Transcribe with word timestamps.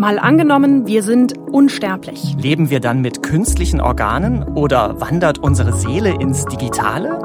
Mal 0.00 0.18
angenommen, 0.18 0.86
wir 0.86 1.02
sind 1.02 1.36
unsterblich. 1.36 2.34
Leben 2.38 2.70
wir 2.70 2.80
dann 2.80 3.02
mit 3.02 3.22
künstlichen 3.22 3.82
Organen 3.82 4.44
oder 4.44 4.98
wandert 4.98 5.36
unsere 5.36 5.74
Seele 5.74 6.14
ins 6.18 6.46
Digitale? 6.46 7.18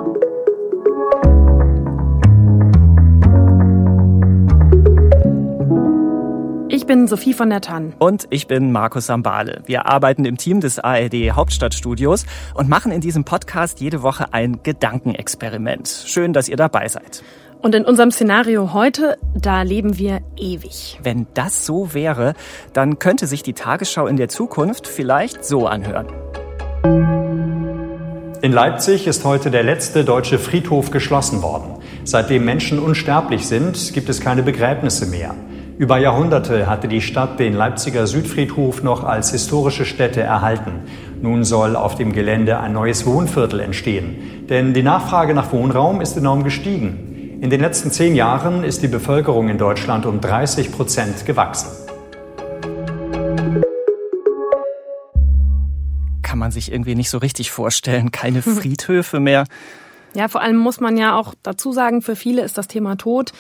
Ich 6.67 6.85
bin 6.85 7.07
Sophie 7.07 7.33
von 7.33 7.49
der 7.49 7.61
Tann. 7.61 7.93
Und 7.97 8.27
ich 8.29 8.47
bin 8.47 8.73
Markus 8.73 9.05
Sambale. 9.05 9.61
Wir 9.65 9.85
arbeiten 9.85 10.25
im 10.25 10.35
Team 10.35 10.59
des 10.59 10.77
ARD 10.77 11.31
Hauptstadtstudios 11.31 12.25
und 12.55 12.67
machen 12.67 12.91
in 12.91 12.99
diesem 12.99 13.23
Podcast 13.23 13.79
jede 13.79 14.03
Woche 14.03 14.33
ein 14.33 14.63
Gedankenexperiment. 14.63 15.87
Schön, 16.07 16.33
dass 16.33 16.49
ihr 16.49 16.57
dabei 16.57 16.89
seid. 16.89 17.23
Und 17.65 17.73
in 17.73 17.83
unserem 17.83 18.11
Szenario 18.11 18.73
heute, 18.73 19.17
da 19.33 19.63
leben 19.63 19.97
wir 19.97 20.19
ewig. 20.37 20.99
Wenn 21.01 21.25
das 21.33 21.65
so 21.65 21.95
wäre, 21.95 22.35
dann 22.73 22.99
könnte 22.99 23.25
sich 23.25 23.41
die 23.41 23.53
Tagesschau 23.53 24.05
in 24.05 24.17
der 24.17 24.29
Zukunft 24.29 24.85
vielleicht 24.85 25.43
so 25.43 25.65
anhören. 25.65 26.05
In 28.43 28.51
Leipzig 28.51 29.07
ist 29.07 29.25
heute 29.25 29.49
der 29.49 29.63
letzte 29.63 30.05
deutsche 30.05 30.37
Friedhof 30.37 30.91
geschlossen 30.91 31.41
worden. 31.41 31.77
Seitdem 32.03 32.45
Menschen 32.45 32.77
unsterblich 32.77 33.47
sind, 33.47 33.93
gibt 33.95 34.09
es 34.09 34.21
keine 34.21 34.43
Begräbnisse 34.43 35.07
mehr. 35.07 35.33
Über 35.79 35.97
Jahrhunderte 35.97 36.69
hatte 36.69 36.87
die 36.87 37.01
Stadt 37.01 37.39
den 37.39 37.55
Leipziger 37.55 38.05
Südfriedhof 38.05 38.83
noch 38.83 39.03
als 39.03 39.31
historische 39.31 39.85
Stätte 39.85 40.21
erhalten. 40.21 40.81
Nun 41.19 41.43
soll 41.43 41.75
auf 41.75 41.95
dem 41.95 42.13
Gelände 42.13 42.59
ein 42.59 42.73
neues 42.73 43.07
Wohnviertel 43.07 43.59
entstehen. 43.59 44.45
Denn 44.49 44.75
die 44.75 44.83
Nachfrage 44.83 45.33
nach 45.33 45.51
Wohnraum 45.51 45.99
ist 45.99 46.15
enorm 46.15 46.43
gestiegen. 46.43 47.14
In 47.45 47.51
den 47.51 47.61
letzten 47.61 47.91
zehn 47.91 48.15
Jahren 48.15 48.63
ist 48.63 48.81
die 48.81 48.87
Bevölkerung 48.87 49.49
in 49.49 49.59
Deutschland 49.59 50.07
um 50.07 50.19
30 50.19 50.71
Prozent 50.71 51.27
gewachsen. 51.27 51.69
Kann 56.23 56.39
man 56.39 56.49
sich 56.49 56.71
irgendwie 56.71 56.95
nicht 56.95 57.11
so 57.11 57.19
richtig 57.19 57.51
vorstellen. 57.51 58.09
Keine 58.09 58.41
Friedhöfe 58.41 59.19
mehr. 59.19 59.43
Ja, 60.15 60.27
vor 60.27 60.41
allem 60.41 60.57
muss 60.57 60.79
man 60.79 60.97
ja 60.97 61.15
auch 61.15 61.35
dazu 61.43 61.71
sagen, 61.71 62.01
für 62.01 62.15
viele 62.15 62.41
ist 62.41 62.57
das 62.57 62.67
Thema 62.67 62.95
Tod 62.95 63.31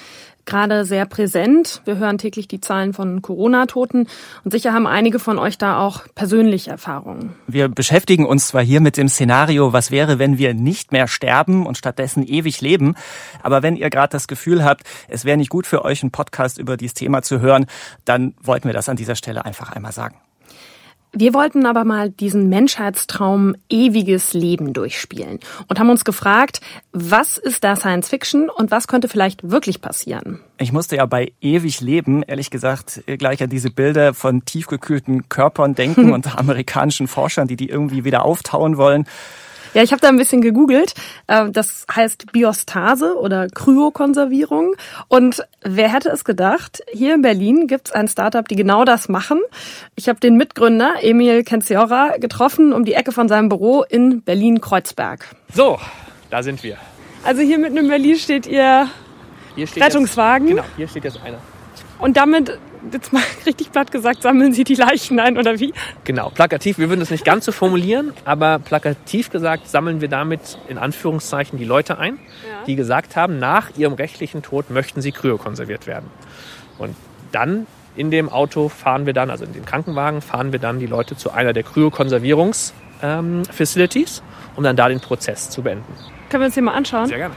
gerade 0.45 0.85
sehr 0.85 1.05
präsent. 1.05 1.81
Wir 1.85 1.97
hören 1.97 2.17
täglich 2.17 2.47
die 2.47 2.61
Zahlen 2.61 2.93
von 2.93 3.21
Corona-Toten 3.21 4.07
und 4.43 4.51
sicher 4.51 4.73
haben 4.73 4.87
einige 4.87 5.19
von 5.19 5.39
euch 5.39 5.57
da 5.57 5.79
auch 5.79 6.03
persönliche 6.15 6.71
Erfahrungen. 6.71 7.33
Wir 7.47 7.67
beschäftigen 7.67 8.25
uns 8.25 8.47
zwar 8.47 8.63
hier 8.63 8.81
mit 8.81 8.97
dem 8.97 9.09
Szenario, 9.09 9.73
was 9.73 9.91
wäre, 9.91 10.19
wenn 10.19 10.37
wir 10.37 10.53
nicht 10.53 10.91
mehr 10.91 11.07
sterben 11.07 11.65
und 11.65 11.77
stattdessen 11.77 12.25
ewig 12.25 12.61
leben, 12.61 12.95
aber 13.43 13.63
wenn 13.63 13.75
ihr 13.75 13.89
gerade 13.89 14.11
das 14.11 14.27
Gefühl 14.27 14.63
habt, 14.63 14.83
es 15.07 15.25
wäre 15.25 15.37
nicht 15.37 15.49
gut 15.49 15.67
für 15.67 15.83
euch, 15.85 16.03
einen 16.03 16.11
Podcast 16.11 16.57
über 16.57 16.77
dieses 16.77 16.93
Thema 16.93 17.21
zu 17.21 17.39
hören, 17.39 17.65
dann 18.05 18.35
wollten 18.41 18.67
wir 18.67 18.73
das 18.73 18.89
an 18.89 18.97
dieser 18.97 19.15
Stelle 19.15 19.45
einfach 19.45 19.71
einmal 19.71 19.91
sagen. 19.91 20.15
Wir 21.17 21.33
wollten 21.33 21.65
aber 21.65 21.85
mal 21.85 22.09
diesen 22.09 22.49
Menschheitstraum 22.49 23.55
ewiges 23.69 24.33
Leben 24.33 24.73
durchspielen 24.73 25.39
und 25.69 25.79
haben 25.79 25.89
uns 25.89 26.03
gefragt, 26.03 26.59
was 26.91 27.37
ist 27.37 27.63
da 27.63 27.77
Science 27.77 28.09
Fiction 28.09 28.49
und 28.49 28.69
was 28.69 28.89
könnte 28.89 29.07
vielleicht 29.07 29.49
wirklich 29.49 29.79
passieren? 29.79 30.41
Ich 30.57 30.73
musste 30.73 30.97
ja 30.97 31.05
bei 31.05 31.31
ewig 31.39 31.79
leben, 31.79 32.21
ehrlich 32.21 32.49
gesagt, 32.49 33.01
gleich 33.17 33.41
an 33.41 33.49
diese 33.49 33.71
Bilder 33.71 34.13
von 34.13 34.43
tiefgekühlten 34.43 35.29
Körpern 35.29 35.73
denken 35.73 36.11
und 36.13 36.37
amerikanischen 36.37 37.07
Forschern, 37.07 37.47
die 37.47 37.55
die 37.55 37.69
irgendwie 37.69 38.03
wieder 38.03 38.25
auftauen 38.25 38.75
wollen. 38.75 39.05
Ja, 39.75 39.83
ich 39.83 39.91
habe 39.91 39.99
da 39.99 40.07
ein 40.07 40.15
bisschen 40.15 40.41
gegoogelt. 40.41 40.93
Äh, 41.27 41.51
das 41.51 41.85
heißt 41.93 42.31
Biostase 42.31 43.17
oder 43.19 43.47
Kryokonservierung. 43.49 44.75
Und 45.09 45.45
wer 45.61 45.91
hätte 45.91 46.09
es 46.09 46.23
gedacht, 46.23 46.81
hier 46.91 47.13
in 47.13 47.21
Berlin 47.21 47.67
gibt's 47.67 47.91
ein 47.91 48.07
Startup, 48.07 48.47
die 48.47 48.55
genau 48.55 48.85
das 48.85 49.09
machen. 49.09 49.41
Ich 49.95 50.07
habe 50.07 50.19
den 50.21 50.37
Mitgründer 50.37 50.95
Emil 51.01 51.43
Kenziora 51.43 52.15
getroffen 52.19 52.71
um 52.71 52.85
die 52.85 52.93
Ecke 52.93 53.11
von 53.11 53.27
seinem 53.27 53.49
Büro 53.49 53.83
in 53.83 54.21
Berlin-Kreuzberg. 54.21 55.27
So, 55.53 55.77
da 56.29 56.41
sind 56.41 56.63
wir. 56.63 56.77
Also 57.25 57.41
hier 57.41 57.59
mitten 57.59 57.75
in 57.75 57.89
Berlin 57.89 58.15
steht 58.15 58.47
Ihr 58.47 58.87
Hier 59.55 59.67
steht 59.67 59.83
Rettungswagen. 59.83 60.47
Jetzt, 60.47 60.55
genau, 60.55 60.67
hier 60.77 60.87
steht 60.87 61.03
jetzt 61.03 61.19
einer. 61.21 61.39
Und 61.99 62.15
damit, 62.15 62.57
jetzt 62.91 63.13
mal 63.13 63.21
richtig 63.45 63.71
platt 63.71 63.91
gesagt, 63.91 64.21
sammeln 64.21 64.53
Sie 64.53 64.63
die 64.63 64.75
Leichen 64.75 65.19
ein 65.19 65.37
oder 65.37 65.59
wie? 65.59 65.73
Genau, 66.03 66.29
plakativ, 66.29 66.77
wir 66.77 66.89
würden 66.89 66.99
das 67.01 67.09
nicht 67.11 67.25
ganz 67.25 67.45
so 67.45 67.51
formulieren, 67.51 68.13
aber 68.25 68.59
plakativ 68.59 69.29
gesagt 69.29 69.67
sammeln 69.67 70.01
wir 70.01 70.07
damit 70.07 70.57
in 70.67 70.77
Anführungszeichen 70.77 71.57
die 71.59 71.65
Leute 71.65 71.97
ein, 71.97 72.17
Ja. 72.49 72.65
die 72.67 72.75
gesagt 72.75 73.15
haben, 73.15 73.39
nach 73.39 73.69
ihrem 73.77 73.93
rechtlichen 73.93 74.41
Tod 74.43 74.69
möchten 74.69 75.01
sie 75.01 75.11
kryokonserviert 75.11 75.87
werden. 75.87 76.09
Und 76.77 76.95
dann 77.31 77.65
in 77.95 78.11
dem 78.11 78.29
Auto 78.29 78.69
fahren 78.69 79.05
wir 79.05 79.13
dann, 79.13 79.29
also 79.29 79.45
in 79.45 79.53
dem 79.53 79.65
Krankenwagen, 79.65 80.21
fahren 80.21 80.51
wir 80.51 80.59
dann 80.59 80.79
die 80.79 80.87
Leute 80.87 81.15
zu 81.15 81.31
einer 81.31 81.53
der 81.53 81.63
Kryokonservierungs-Facilities, 81.63 84.21
um 84.55 84.63
dann 84.63 84.75
da 84.75 84.89
den 84.89 84.99
Prozess 84.99 85.49
zu 85.49 85.61
beenden. 85.61 85.85
Können 86.29 86.41
wir 86.41 86.45
uns 86.47 86.55
den 86.55 86.65
mal 86.65 86.73
anschauen? 86.73 87.07
Sehr 87.07 87.17
gerne. 87.19 87.35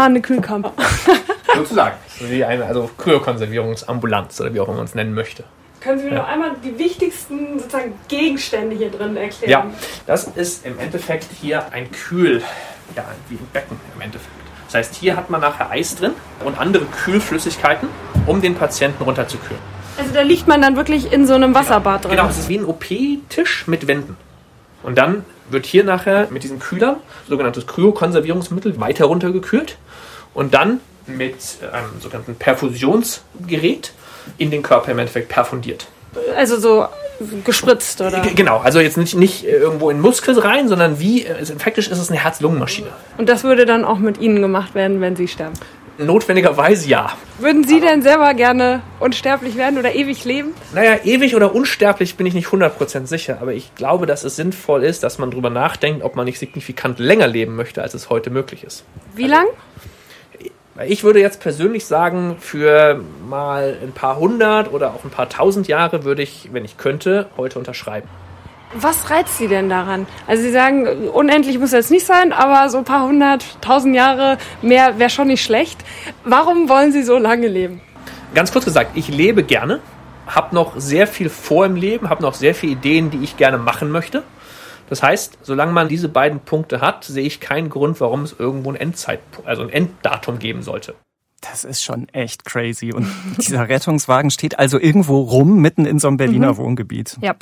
Fahrende 0.00 0.22
Kühlkammer. 0.22 0.72
Sozusagen. 1.54 1.94
Wie 2.20 2.42
eine, 2.42 2.64
also 2.64 2.88
Kryokonservierungsambulanz 2.96 4.40
oder 4.40 4.54
wie 4.54 4.60
auch 4.60 4.68
immer 4.68 4.78
man 4.78 4.86
es 4.86 4.94
nennen 4.94 5.12
möchte. 5.12 5.44
Können 5.82 5.98
Sie 5.98 6.06
mir 6.06 6.14
noch 6.14 6.26
einmal 6.26 6.52
die 6.64 6.78
wichtigsten 6.78 7.58
sozusagen 7.58 7.92
Gegenstände 8.08 8.76
hier 8.76 8.90
drin 8.90 9.18
erklären? 9.18 9.50
Ja, 9.50 9.66
das 10.06 10.24
ist 10.24 10.64
im 10.64 10.78
Endeffekt 10.78 11.26
hier 11.38 11.70
ein 11.74 11.90
Kühl, 11.92 12.42
ja, 12.96 13.04
wie 13.28 13.34
ein 13.34 13.46
Becken 13.52 13.78
im 13.94 14.00
Endeffekt. 14.00 14.32
Das 14.68 14.76
heißt, 14.76 14.94
hier 14.94 15.18
hat 15.18 15.28
man 15.28 15.42
nachher 15.42 15.70
Eis 15.70 15.96
drin 15.96 16.12
und 16.46 16.58
andere 16.58 16.86
Kühlflüssigkeiten, 16.86 17.90
um 18.24 18.40
den 18.40 18.54
Patienten 18.54 19.02
runterzukühlen. 19.04 19.60
Also 19.98 20.14
da 20.14 20.22
liegt 20.22 20.48
man 20.48 20.62
dann 20.62 20.76
wirklich 20.76 21.12
in 21.12 21.26
so 21.26 21.34
einem 21.34 21.54
Wasserbad 21.54 22.04
drin. 22.04 22.12
Genau, 22.12 22.28
es 22.28 22.38
ist 22.38 22.48
wie 22.48 22.56
ein 22.56 22.64
OP-Tisch 22.64 23.66
mit 23.66 23.86
Wänden. 23.86 24.16
Und 24.82 24.96
dann 24.96 25.26
wird 25.52 25.66
hier 25.66 25.84
nachher 25.84 26.28
mit 26.30 26.42
diesen 26.42 26.58
Kühlern 26.58 26.96
sogenanntes 27.28 27.66
Kryokonservierungsmittel 27.66 28.80
weiter 28.80 29.06
runtergekühlt 29.06 29.76
und 30.34 30.54
dann 30.54 30.80
mit 31.06 31.36
einem 31.72 32.00
sogenannten 32.00 32.36
Perfusionsgerät 32.36 33.92
in 34.38 34.50
den 34.50 34.62
Körper 34.62 34.92
im 34.92 34.98
Endeffekt 34.98 35.28
perfundiert. 35.28 35.88
Also 36.36 36.58
so 36.58 36.86
gespritzt, 37.44 38.00
oder? 38.00 38.22
Genau, 38.34 38.58
also 38.58 38.80
jetzt 38.80 38.96
nicht, 38.96 39.14
nicht 39.14 39.44
äh, 39.44 39.50
irgendwo 39.50 39.90
in 39.90 40.00
Muskel 40.00 40.38
rein, 40.38 40.68
sondern 40.68 40.98
wie, 40.98 41.24
äh, 41.24 41.34
also 41.34 41.54
faktisch 41.58 41.88
ist 41.88 41.98
es 41.98 42.10
eine 42.10 42.18
Herz-Lungen-Maschine. 42.18 42.88
Und 43.18 43.28
das 43.28 43.44
würde 43.44 43.66
dann 43.66 43.84
auch 43.84 43.98
mit 43.98 44.18
Ihnen 44.18 44.40
gemacht 44.40 44.74
werden, 44.74 45.00
wenn 45.00 45.16
Sie 45.16 45.28
sterben. 45.28 45.54
Notwendigerweise 46.06 46.88
ja. 46.88 47.12
Würden 47.38 47.64
Sie 47.64 47.80
denn 47.80 48.02
selber 48.02 48.32
gerne 48.34 48.82
unsterblich 49.00 49.56
werden 49.56 49.78
oder 49.78 49.94
ewig 49.94 50.24
leben? 50.24 50.54
Naja, 50.74 50.98
ewig 51.04 51.36
oder 51.36 51.54
unsterblich 51.54 52.16
bin 52.16 52.26
ich 52.26 52.34
nicht 52.34 52.48
100% 52.48 53.06
sicher, 53.06 53.38
aber 53.40 53.52
ich 53.52 53.74
glaube, 53.74 54.06
dass 54.06 54.24
es 54.24 54.36
sinnvoll 54.36 54.84
ist, 54.84 55.02
dass 55.02 55.18
man 55.18 55.30
drüber 55.30 55.50
nachdenkt, 55.50 56.02
ob 56.02 56.16
man 56.16 56.24
nicht 56.24 56.38
signifikant 56.38 56.98
länger 56.98 57.26
leben 57.26 57.54
möchte, 57.54 57.82
als 57.82 57.94
es 57.94 58.08
heute 58.08 58.30
möglich 58.30 58.64
ist. 58.64 58.84
Wie 59.14 59.26
lang? 59.26 59.46
Weil 60.74 60.90
Ich 60.90 61.04
würde 61.04 61.20
jetzt 61.20 61.40
persönlich 61.40 61.84
sagen, 61.84 62.36
für 62.40 63.02
mal 63.28 63.76
ein 63.82 63.92
paar 63.92 64.18
hundert 64.18 64.72
oder 64.72 64.94
auch 64.94 65.04
ein 65.04 65.10
paar 65.10 65.28
tausend 65.28 65.68
Jahre 65.68 66.04
würde 66.04 66.22
ich, 66.22 66.48
wenn 66.52 66.64
ich 66.64 66.78
könnte, 66.78 67.28
heute 67.36 67.58
unterschreiben. 67.58 68.08
Was 68.74 69.10
reizt 69.10 69.36
Sie 69.38 69.48
denn 69.48 69.68
daran? 69.68 70.06
Also 70.28 70.44
Sie 70.44 70.52
sagen, 70.52 70.86
unendlich 71.08 71.58
muss 71.58 71.72
jetzt 71.72 71.90
nicht 71.90 72.06
sein, 72.06 72.32
aber 72.32 72.68
so 72.68 72.78
ein 72.78 72.84
paar 72.84 73.06
hundert, 73.06 73.60
tausend 73.60 73.96
Jahre 73.96 74.38
mehr 74.62 74.98
wäre 75.00 75.10
schon 75.10 75.26
nicht 75.26 75.42
schlecht. 75.42 75.84
Warum 76.24 76.68
wollen 76.68 76.92
Sie 76.92 77.02
so 77.02 77.18
lange 77.18 77.48
leben? 77.48 77.80
Ganz 78.32 78.52
kurz 78.52 78.64
gesagt, 78.64 78.92
ich 78.94 79.08
lebe 79.08 79.42
gerne, 79.42 79.80
habe 80.28 80.54
noch 80.54 80.78
sehr 80.78 81.08
viel 81.08 81.28
vor 81.28 81.66
im 81.66 81.74
Leben, 81.74 82.08
habe 82.08 82.22
noch 82.22 82.34
sehr 82.34 82.54
viele 82.54 82.72
Ideen, 82.72 83.10
die 83.10 83.24
ich 83.24 83.36
gerne 83.36 83.58
machen 83.58 83.90
möchte. 83.90 84.22
Das 84.88 85.02
heißt, 85.02 85.38
solange 85.42 85.72
man 85.72 85.88
diese 85.88 86.08
beiden 86.08 86.38
Punkte 86.38 86.80
hat, 86.80 87.04
sehe 87.04 87.26
ich 87.26 87.40
keinen 87.40 87.70
Grund, 87.70 88.00
warum 88.00 88.22
es 88.22 88.36
irgendwo 88.38 88.70
ein 88.70 88.76
Endzeit, 88.76 89.20
also 89.44 89.62
ein 89.62 89.70
Enddatum 89.70 90.38
geben 90.38 90.62
sollte. 90.62 90.94
Das 91.40 91.64
ist 91.64 91.82
schon 91.82 92.08
echt 92.10 92.44
crazy. 92.44 92.92
Und 92.92 93.08
dieser 93.38 93.68
Rettungswagen 93.68 94.30
steht 94.30 94.60
also 94.60 94.78
irgendwo 94.78 95.22
rum, 95.22 95.60
mitten 95.60 95.86
in 95.86 95.98
so 95.98 96.06
einem 96.06 96.18
Berliner 96.18 96.56
Wohngebiet. 96.56 97.18
Ja, 97.20 97.34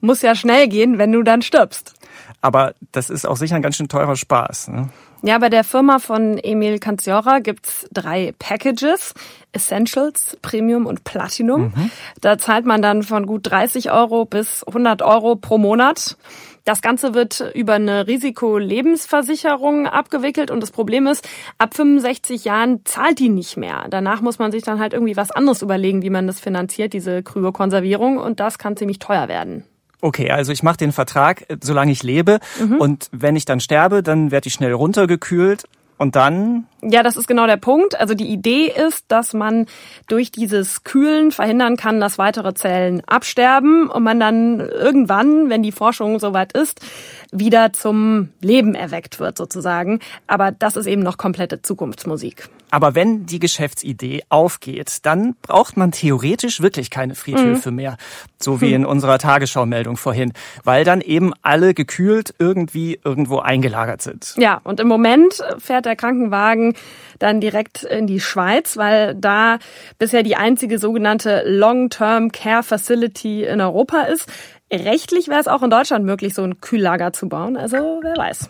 muss 0.00 0.22
ja 0.22 0.34
schnell 0.34 0.68
gehen, 0.68 0.98
wenn 0.98 1.12
du 1.12 1.22
dann 1.22 1.42
stirbst. 1.42 1.94
Aber 2.40 2.74
das 2.92 3.10
ist 3.10 3.26
auch 3.26 3.36
sicher 3.36 3.56
ein 3.56 3.62
ganz 3.62 3.76
schön 3.76 3.88
teurer 3.88 4.16
Spaß. 4.16 4.68
Ne? 4.68 4.88
Ja, 5.22 5.38
bei 5.38 5.50
der 5.50 5.64
Firma 5.64 5.98
von 5.98 6.38
Emil 6.38 6.78
Canziora 6.78 7.40
gibt's 7.40 7.86
drei 7.92 8.32
Packages. 8.38 9.12
Essentials, 9.52 10.38
Premium 10.42 10.86
und 10.86 11.04
Platinum. 11.04 11.72
Da 12.20 12.38
zahlt 12.38 12.66
man 12.66 12.82
dann 12.82 13.02
von 13.02 13.26
gut 13.26 13.50
30 13.50 13.90
Euro 13.90 14.24
bis 14.24 14.62
100 14.64 15.02
Euro 15.02 15.36
pro 15.36 15.58
Monat. 15.58 16.16
Das 16.64 16.82
Ganze 16.82 17.14
wird 17.14 17.50
über 17.54 17.74
eine 17.74 18.06
Risikolebensversicherung 18.06 19.86
abgewickelt 19.86 20.50
und 20.50 20.60
das 20.60 20.70
Problem 20.70 21.06
ist, 21.06 21.28
ab 21.58 21.74
65 21.74 22.44
Jahren 22.44 22.84
zahlt 22.84 23.18
die 23.18 23.28
nicht 23.28 23.56
mehr. 23.56 23.86
Danach 23.90 24.20
muss 24.20 24.38
man 24.38 24.52
sich 24.52 24.62
dann 24.62 24.78
halt 24.78 24.92
irgendwie 24.92 25.16
was 25.16 25.30
anderes 25.30 25.62
überlegen, 25.62 26.02
wie 26.02 26.10
man 26.10 26.26
das 26.26 26.38
finanziert, 26.38 26.92
diese 26.92 27.22
Kryokonservierung 27.22 28.18
und 28.18 28.40
das 28.40 28.58
kann 28.58 28.76
ziemlich 28.76 28.98
teuer 28.98 29.26
werden. 29.28 29.64
Okay, 30.00 30.30
also 30.30 30.52
ich 30.52 30.62
mache 30.62 30.78
den 30.78 30.92
Vertrag, 30.92 31.46
solange 31.62 31.92
ich 31.92 32.02
lebe. 32.02 32.40
Und 32.78 33.08
wenn 33.12 33.36
ich 33.36 33.44
dann 33.44 33.60
sterbe, 33.60 34.02
dann 34.02 34.30
werde 34.30 34.48
ich 34.48 34.54
schnell 34.54 34.72
runtergekühlt. 34.72 35.64
Und 35.98 36.16
dann 36.16 36.64
Ja, 36.80 37.02
das 37.02 37.18
ist 37.18 37.28
genau 37.28 37.46
der 37.46 37.58
Punkt. 37.58 38.00
Also 38.00 38.14
die 38.14 38.28
Idee 38.28 38.68
ist, 38.68 39.04
dass 39.08 39.34
man 39.34 39.66
durch 40.08 40.30
dieses 40.30 40.82
Kühlen 40.82 41.30
verhindern 41.30 41.76
kann, 41.76 42.00
dass 42.00 42.16
weitere 42.16 42.54
Zellen 42.54 43.02
absterben 43.06 43.90
und 43.90 44.02
man 44.02 44.18
dann 44.18 44.60
irgendwann, 44.60 45.50
wenn 45.50 45.62
die 45.62 45.72
Forschung 45.72 46.18
soweit 46.18 46.52
ist, 46.52 46.80
wieder 47.32 47.74
zum 47.74 48.30
Leben 48.40 48.74
erweckt 48.74 49.20
wird 49.20 49.36
sozusagen. 49.36 50.00
Aber 50.26 50.52
das 50.52 50.76
ist 50.76 50.86
eben 50.86 51.02
noch 51.02 51.18
komplette 51.18 51.60
Zukunftsmusik. 51.60 52.48
Aber 52.70 52.94
wenn 52.94 53.26
die 53.26 53.38
Geschäftsidee 53.38 54.22
aufgeht, 54.28 54.98
dann 55.02 55.34
braucht 55.42 55.76
man 55.76 55.92
theoretisch 55.92 56.60
wirklich 56.60 56.90
keine 56.90 57.14
Friedhöfe 57.14 57.70
mhm. 57.70 57.76
mehr, 57.76 57.96
so 58.38 58.60
wie 58.60 58.72
in 58.72 58.86
unserer 58.86 59.18
Tagesschau-Meldung 59.18 59.96
vorhin, 59.96 60.32
weil 60.64 60.84
dann 60.84 61.00
eben 61.00 61.32
alle 61.42 61.74
gekühlt 61.74 62.34
irgendwie 62.38 63.00
irgendwo 63.04 63.38
eingelagert 63.38 64.02
sind. 64.02 64.34
Ja, 64.36 64.60
und 64.64 64.80
im 64.80 64.88
Moment 64.88 65.42
fährt 65.58 65.86
der 65.86 65.96
Krankenwagen 65.96 66.74
dann 67.18 67.40
direkt 67.40 67.82
in 67.84 68.06
die 68.06 68.20
Schweiz, 68.20 68.76
weil 68.76 69.14
da 69.14 69.58
bisher 69.98 70.22
die 70.22 70.36
einzige 70.36 70.78
sogenannte 70.78 71.42
Long-Term 71.46 72.32
Care 72.32 72.62
Facility 72.62 73.44
in 73.44 73.60
Europa 73.60 74.02
ist. 74.02 74.28
Rechtlich 74.72 75.28
wäre 75.28 75.40
es 75.40 75.48
auch 75.48 75.62
in 75.62 75.70
Deutschland 75.70 76.04
möglich, 76.04 76.34
so 76.34 76.42
ein 76.42 76.60
Kühllager 76.60 77.12
zu 77.12 77.28
bauen. 77.28 77.56
Also 77.56 78.00
wer 78.02 78.16
weiß. 78.16 78.48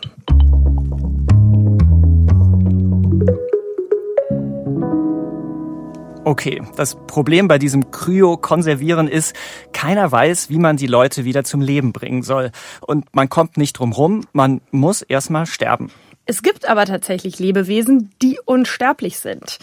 Okay, 6.23 6.61
das 6.75 6.95
Problem 7.07 7.47
bei 7.47 7.57
diesem 7.57 7.89
Kryo-Konservieren 7.89 9.07
ist, 9.07 9.35
keiner 9.73 10.11
weiß, 10.11 10.51
wie 10.51 10.59
man 10.59 10.77
die 10.77 10.85
Leute 10.85 11.25
wieder 11.25 11.43
zum 11.43 11.61
Leben 11.61 11.93
bringen 11.93 12.21
soll. 12.21 12.51
Und 12.81 13.15
man 13.15 13.27
kommt 13.27 13.57
nicht 13.57 13.73
drum 13.73 13.91
rum, 13.91 14.27
man 14.31 14.61
muss 14.69 15.01
erstmal 15.01 15.47
sterben. 15.47 15.89
Es 16.27 16.43
gibt 16.43 16.69
aber 16.69 16.85
tatsächlich 16.85 17.39
Lebewesen, 17.39 18.11
die 18.21 18.39
unsterblich 18.45 19.17
sind. 19.17 19.57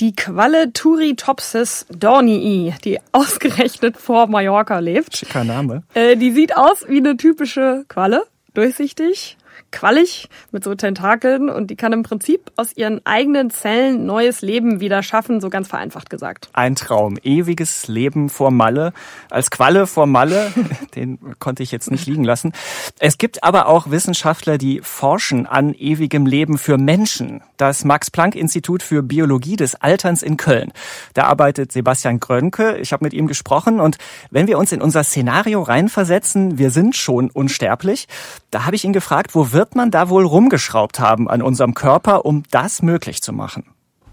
Die 0.00 0.14
Qualle 0.14 0.72
Turritopsis 0.72 1.84
dornii, 1.90 2.72
die 2.82 2.98
ausgerechnet 3.12 3.98
vor 3.98 4.26
Mallorca 4.26 4.78
lebt. 4.78 5.18
Schicker 5.18 5.44
Name. 5.44 5.82
Äh, 5.92 6.16
die 6.16 6.32
sieht 6.32 6.56
aus 6.56 6.86
wie 6.88 6.96
eine 6.96 7.18
typische 7.18 7.84
Qualle, 7.88 8.24
durchsichtig, 8.54 9.36
quallig 9.72 10.28
mit 10.50 10.64
so 10.64 10.74
Tentakeln 10.74 11.48
und 11.48 11.70
die 11.70 11.76
kann 11.76 11.92
im 11.92 12.02
Prinzip 12.02 12.50
aus 12.56 12.76
ihren 12.76 13.04
eigenen 13.06 13.50
Zellen 13.50 14.06
neues 14.06 14.40
Leben 14.42 14.80
wieder 14.80 15.02
schaffen, 15.02 15.40
so 15.40 15.50
ganz 15.50 15.68
vereinfacht 15.68 16.10
gesagt. 16.10 16.48
Ein 16.52 16.74
Traum, 16.74 17.18
ewiges 17.22 17.88
Leben 17.88 18.28
vor 18.28 18.50
Malle, 18.50 18.92
als 19.30 19.50
Qualle 19.50 19.86
vor 19.86 20.06
Malle, 20.06 20.52
den 20.94 21.18
konnte 21.38 21.62
ich 21.62 21.70
jetzt 21.70 21.90
nicht 21.90 22.06
liegen 22.06 22.24
lassen. 22.24 22.52
Es 22.98 23.18
gibt 23.18 23.44
aber 23.44 23.66
auch 23.66 23.90
Wissenschaftler, 23.90 24.58
die 24.58 24.80
forschen 24.82 25.46
an 25.46 25.74
ewigem 25.74 26.26
Leben 26.26 26.58
für 26.58 26.78
Menschen. 26.78 27.42
Das 27.56 27.84
Max-Planck-Institut 27.84 28.82
für 28.82 29.02
Biologie 29.02 29.56
des 29.56 29.74
Alterns 29.76 30.22
in 30.22 30.36
Köln. 30.36 30.72
Da 31.14 31.24
arbeitet 31.24 31.72
Sebastian 31.72 32.20
Grönke. 32.20 32.78
Ich 32.78 32.92
habe 32.92 33.04
mit 33.04 33.12
ihm 33.12 33.26
gesprochen 33.26 33.80
und 33.80 33.98
wenn 34.30 34.46
wir 34.46 34.58
uns 34.58 34.72
in 34.72 34.82
unser 34.82 35.04
Szenario 35.04 35.62
reinversetzen, 35.62 36.58
wir 36.58 36.70
sind 36.70 36.96
schon 36.96 37.30
unsterblich, 37.30 38.08
da 38.50 38.64
habe 38.64 38.76
ich 38.76 38.84
ihn 38.84 38.92
gefragt, 38.92 39.34
wo 39.34 39.52
wird 39.52 39.59
man 39.74 39.90
da 39.90 40.08
wohl 40.08 40.24
rumgeschraubt 40.24 41.00
haben 41.00 41.28
an 41.28 41.42
unserem 41.42 41.74
Körper, 41.74 42.24
um 42.24 42.42
das 42.50 42.82
möglich 42.82 43.22
zu 43.22 43.32
machen? 43.32 43.64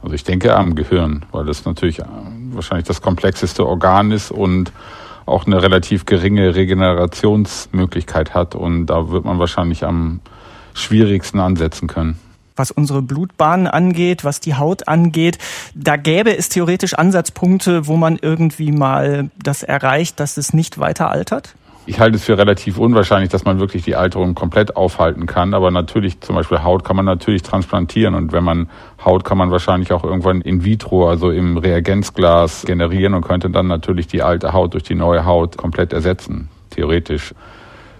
Also 0.02 0.14
ich 0.14 0.24
denke 0.24 0.56
am 0.56 0.76
Gehirn, 0.76 1.26
weil 1.32 1.46
das 1.46 1.66
natürlich 1.66 2.00
äh, 2.00 2.06
wahrscheinlich 2.52 2.88
das 2.88 3.02
komplexeste 3.02 3.66
Organ 3.66 4.12
ist 4.12 4.32
und 4.32 4.72
auch 5.26 5.46
eine 5.46 5.62
relativ 5.62 6.06
geringe 6.06 6.56
Regenerationsmöglichkeit 6.56 8.34
hat. 8.34 8.56
Und 8.56 8.88
da 8.88 9.10
wird 9.10 9.26
man 9.26 9.40
wahrscheinlich 9.40 9.84
am 9.84 10.22
schwierigsten 10.74 11.40
ansetzen 11.40 11.88
können 11.88 12.20
was 12.58 12.72
unsere 12.72 13.04
Blutbahnen 13.04 13.68
angeht, 13.68 14.24
was 14.24 14.40
die 14.40 14.56
Haut 14.56 14.88
angeht. 14.88 15.38
Da 15.76 15.96
gäbe 15.96 16.36
es 16.36 16.50
theoretisch 16.50 16.96
Ansatzpunkte, 16.96 17.86
wo 17.88 17.96
man 17.98 18.18
irgendwie 18.20 18.72
mal 18.72 19.30
das 19.38 19.62
erreicht, 19.62 20.20
dass 20.20 20.38
es 20.38 20.54
nicht 20.54 20.80
weiter 20.80 21.12
altert? 21.12 21.54
Ich 21.90 22.02
halte 22.02 22.18
es 22.18 22.26
für 22.26 22.38
relativ 22.38 22.80
unwahrscheinlich, 22.80 23.30
dass 23.30 23.46
man 23.46 23.62
wirklich 23.62 23.84
die 23.84 23.96
Alterung 23.96 24.36
komplett 24.36 24.76
aufhalten 24.76 25.26
kann. 25.26 25.54
Aber 25.54 25.72
natürlich, 25.72 26.20
zum 26.20 26.36
Beispiel 26.36 26.62
Haut 26.62 26.84
kann 26.84 26.98
man 26.98 27.06
natürlich 27.06 27.44
transplantieren. 27.44 28.14
Und 28.14 28.34
wenn 28.34 28.44
man 28.44 28.70
Haut 29.06 29.24
kann 29.24 29.38
man 29.38 29.52
wahrscheinlich 29.52 29.94
auch 29.94 30.04
irgendwann 30.04 30.42
in 30.42 30.66
vitro, 30.66 31.08
also 31.08 31.32
im 31.32 31.58
Reagenzglas 31.58 32.66
generieren 32.66 33.14
und 33.14 33.22
könnte 33.26 33.50
dann 33.50 33.68
natürlich 33.68 34.06
die 34.08 34.22
alte 34.22 34.52
Haut 34.52 34.74
durch 34.74 34.84
die 34.84 34.96
neue 34.96 35.24
Haut 35.24 35.56
komplett 35.56 35.94
ersetzen, 35.94 36.50
theoretisch. 36.72 37.34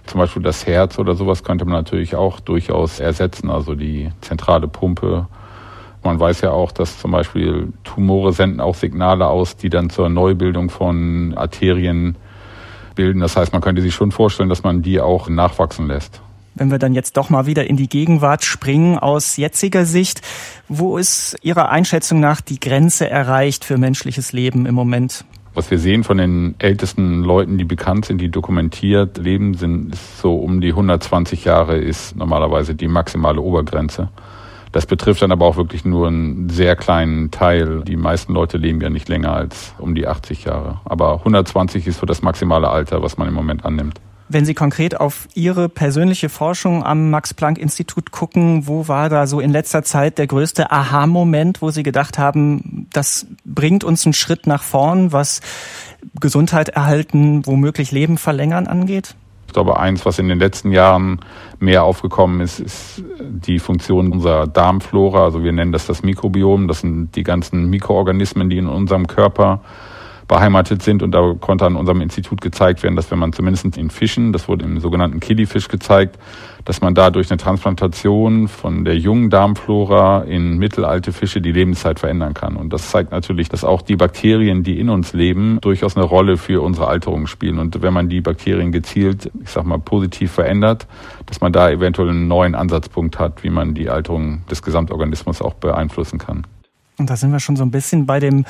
Zum 0.04 0.20
Beispiel 0.20 0.42
das 0.42 0.66
Herz 0.66 0.98
oder 0.98 1.14
sowas 1.14 1.42
könnte 1.42 1.64
man 1.64 1.72
natürlich 1.72 2.14
auch 2.14 2.40
durchaus 2.40 3.00
ersetzen, 3.00 3.50
also 3.50 3.74
die 3.74 4.10
zentrale 4.20 4.68
Pumpe. 4.68 5.28
Man 6.04 6.20
weiß 6.20 6.42
ja 6.42 6.50
auch, 6.50 6.72
dass 6.72 6.98
zum 6.98 7.12
Beispiel 7.12 7.72
Tumore 7.84 8.34
senden 8.34 8.60
auch 8.60 8.74
Signale 8.74 9.28
aus, 9.28 9.56
die 9.56 9.70
dann 9.70 9.88
zur 9.88 10.10
Neubildung 10.10 10.68
von 10.68 11.32
Arterien 11.34 12.16
bilden. 12.98 13.20
Das 13.20 13.36
heißt, 13.36 13.52
man 13.52 13.62
könnte 13.62 13.80
sich 13.80 13.94
schon 13.94 14.10
vorstellen, 14.10 14.48
dass 14.48 14.64
man 14.64 14.82
die 14.82 15.00
auch 15.00 15.28
nachwachsen 15.28 15.86
lässt. 15.86 16.20
Wenn 16.56 16.72
wir 16.72 16.78
dann 16.78 16.92
jetzt 16.92 17.16
doch 17.16 17.30
mal 17.30 17.46
wieder 17.46 17.68
in 17.68 17.76
die 17.76 17.88
Gegenwart 17.88 18.44
springen 18.44 18.98
aus 18.98 19.36
jetziger 19.36 19.84
Sicht, 19.84 20.20
wo 20.68 20.98
ist 20.98 21.36
Ihrer 21.42 21.70
Einschätzung 21.70 22.18
nach 22.18 22.40
die 22.40 22.58
Grenze 22.58 23.08
erreicht 23.08 23.64
für 23.64 23.78
menschliches 23.78 24.32
Leben 24.32 24.66
im 24.66 24.74
Moment? 24.74 25.24
Was 25.54 25.70
wir 25.70 25.78
sehen 25.78 26.02
von 26.02 26.18
den 26.18 26.56
ältesten 26.58 27.22
Leuten, 27.22 27.56
die 27.58 27.64
bekannt 27.64 28.06
sind, 28.06 28.20
die 28.20 28.30
dokumentiert 28.30 29.18
leben, 29.18 29.54
sind 29.54 29.94
so 29.94 30.34
um 30.34 30.60
die 30.60 30.70
120 30.70 31.44
Jahre 31.44 31.78
ist 31.78 32.16
normalerweise 32.16 32.74
die 32.74 32.88
maximale 32.88 33.40
Obergrenze. 33.40 34.08
Das 34.72 34.86
betrifft 34.86 35.22
dann 35.22 35.32
aber 35.32 35.46
auch 35.46 35.56
wirklich 35.56 35.84
nur 35.84 36.08
einen 36.08 36.48
sehr 36.48 36.76
kleinen 36.76 37.30
Teil. 37.30 37.82
Die 37.82 37.96
meisten 37.96 38.34
Leute 38.34 38.58
leben 38.58 38.80
ja 38.80 38.90
nicht 38.90 39.08
länger 39.08 39.32
als 39.32 39.74
um 39.78 39.94
die 39.94 40.06
80 40.06 40.44
Jahre. 40.44 40.80
Aber 40.84 41.18
120 41.18 41.86
ist 41.86 42.00
so 42.00 42.06
das 42.06 42.22
maximale 42.22 42.68
Alter, 42.68 43.02
was 43.02 43.16
man 43.16 43.28
im 43.28 43.34
Moment 43.34 43.64
annimmt. 43.64 44.00
Wenn 44.30 44.44
Sie 44.44 44.52
konkret 44.52 45.00
auf 45.00 45.26
Ihre 45.32 45.70
persönliche 45.70 46.28
Forschung 46.28 46.84
am 46.84 47.08
Max-Planck-Institut 47.08 48.10
gucken, 48.10 48.66
wo 48.66 48.86
war 48.86 49.08
da 49.08 49.26
so 49.26 49.40
in 49.40 49.50
letzter 49.50 49.84
Zeit 49.84 50.18
der 50.18 50.26
größte 50.26 50.70
Aha-Moment, 50.70 51.62
wo 51.62 51.70
Sie 51.70 51.82
gedacht 51.82 52.18
haben, 52.18 52.88
das 52.92 53.26
bringt 53.46 53.84
uns 53.84 54.04
einen 54.04 54.12
Schritt 54.12 54.46
nach 54.46 54.62
vorn, 54.62 55.12
was 55.12 55.40
Gesundheit 56.20 56.68
erhalten, 56.68 57.46
womöglich 57.46 57.90
Leben 57.90 58.18
verlängern 58.18 58.66
angeht? 58.66 59.14
Ich 59.48 59.54
glaube, 59.54 59.80
eins, 59.80 60.04
was 60.04 60.18
in 60.18 60.28
den 60.28 60.38
letzten 60.38 60.72
Jahren 60.72 61.20
mehr 61.58 61.82
aufgekommen 61.82 62.40
ist, 62.40 62.60
ist 62.60 63.02
die 63.18 63.58
Funktion 63.58 64.12
unserer 64.12 64.46
Darmflora. 64.46 65.24
Also 65.24 65.42
wir 65.42 65.52
nennen 65.52 65.72
das 65.72 65.86
das 65.86 66.02
Mikrobiom. 66.02 66.68
Das 66.68 66.80
sind 66.80 67.16
die 67.16 67.24
ganzen 67.24 67.70
Mikroorganismen, 67.70 68.50
die 68.50 68.58
in 68.58 68.68
unserem 68.68 69.06
Körper 69.06 69.60
beheimatet 70.28 70.82
sind. 70.82 71.02
Und 71.02 71.12
da 71.12 71.34
konnte 71.40 71.66
an 71.66 71.74
unserem 71.74 72.00
Institut 72.00 72.40
gezeigt 72.40 72.82
werden, 72.82 72.94
dass 72.94 73.10
wenn 73.10 73.18
man 73.18 73.32
zumindest 73.32 73.76
in 73.76 73.90
Fischen, 73.90 74.32
das 74.32 74.46
wurde 74.46 74.64
im 74.64 74.78
sogenannten 74.78 75.18
Killifisch 75.20 75.68
gezeigt, 75.68 76.18
dass 76.64 76.82
man 76.82 76.94
da 76.94 77.10
durch 77.10 77.30
eine 77.30 77.38
Transplantation 77.38 78.46
von 78.46 78.84
der 78.84 78.98
jungen 78.98 79.30
Darmflora 79.30 80.24
in 80.24 80.58
mittelalte 80.58 81.12
Fische 81.12 81.40
die 81.40 81.52
Lebenszeit 81.52 81.98
verändern 81.98 82.34
kann. 82.34 82.56
Und 82.56 82.72
das 82.72 82.90
zeigt 82.90 83.10
natürlich, 83.10 83.48
dass 83.48 83.64
auch 83.64 83.80
die 83.80 83.96
Bakterien, 83.96 84.62
die 84.62 84.78
in 84.78 84.90
uns 84.90 85.14
leben, 85.14 85.58
durchaus 85.62 85.96
eine 85.96 86.04
Rolle 86.04 86.36
für 86.36 86.62
unsere 86.62 86.88
Alterung 86.88 87.26
spielen. 87.26 87.58
Und 87.58 87.80
wenn 87.80 87.94
man 87.94 88.10
die 88.10 88.20
Bakterien 88.20 88.70
gezielt, 88.70 89.30
ich 89.42 89.50
sag 89.50 89.64
mal, 89.64 89.78
positiv 89.78 90.30
verändert, 90.32 90.86
dass 91.24 91.40
man 91.40 91.52
da 91.52 91.70
eventuell 91.70 92.10
einen 92.10 92.28
neuen 92.28 92.54
Ansatzpunkt 92.54 93.18
hat, 93.18 93.42
wie 93.42 93.50
man 93.50 93.72
die 93.72 93.88
Alterung 93.88 94.42
des 94.50 94.62
Gesamtorganismus 94.62 95.40
auch 95.40 95.54
beeinflussen 95.54 96.18
kann. 96.18 96.46
Und 96.98 97.08
da 97.08 97.16
sind 97.16 97.30
wir 97.30 97.40
schon 97.40 97.56
so 97.56 97.62
ein 97.62 97.70
bisschen 97.70 98.06
bei 98.06 98.18
dem 98.18 98.44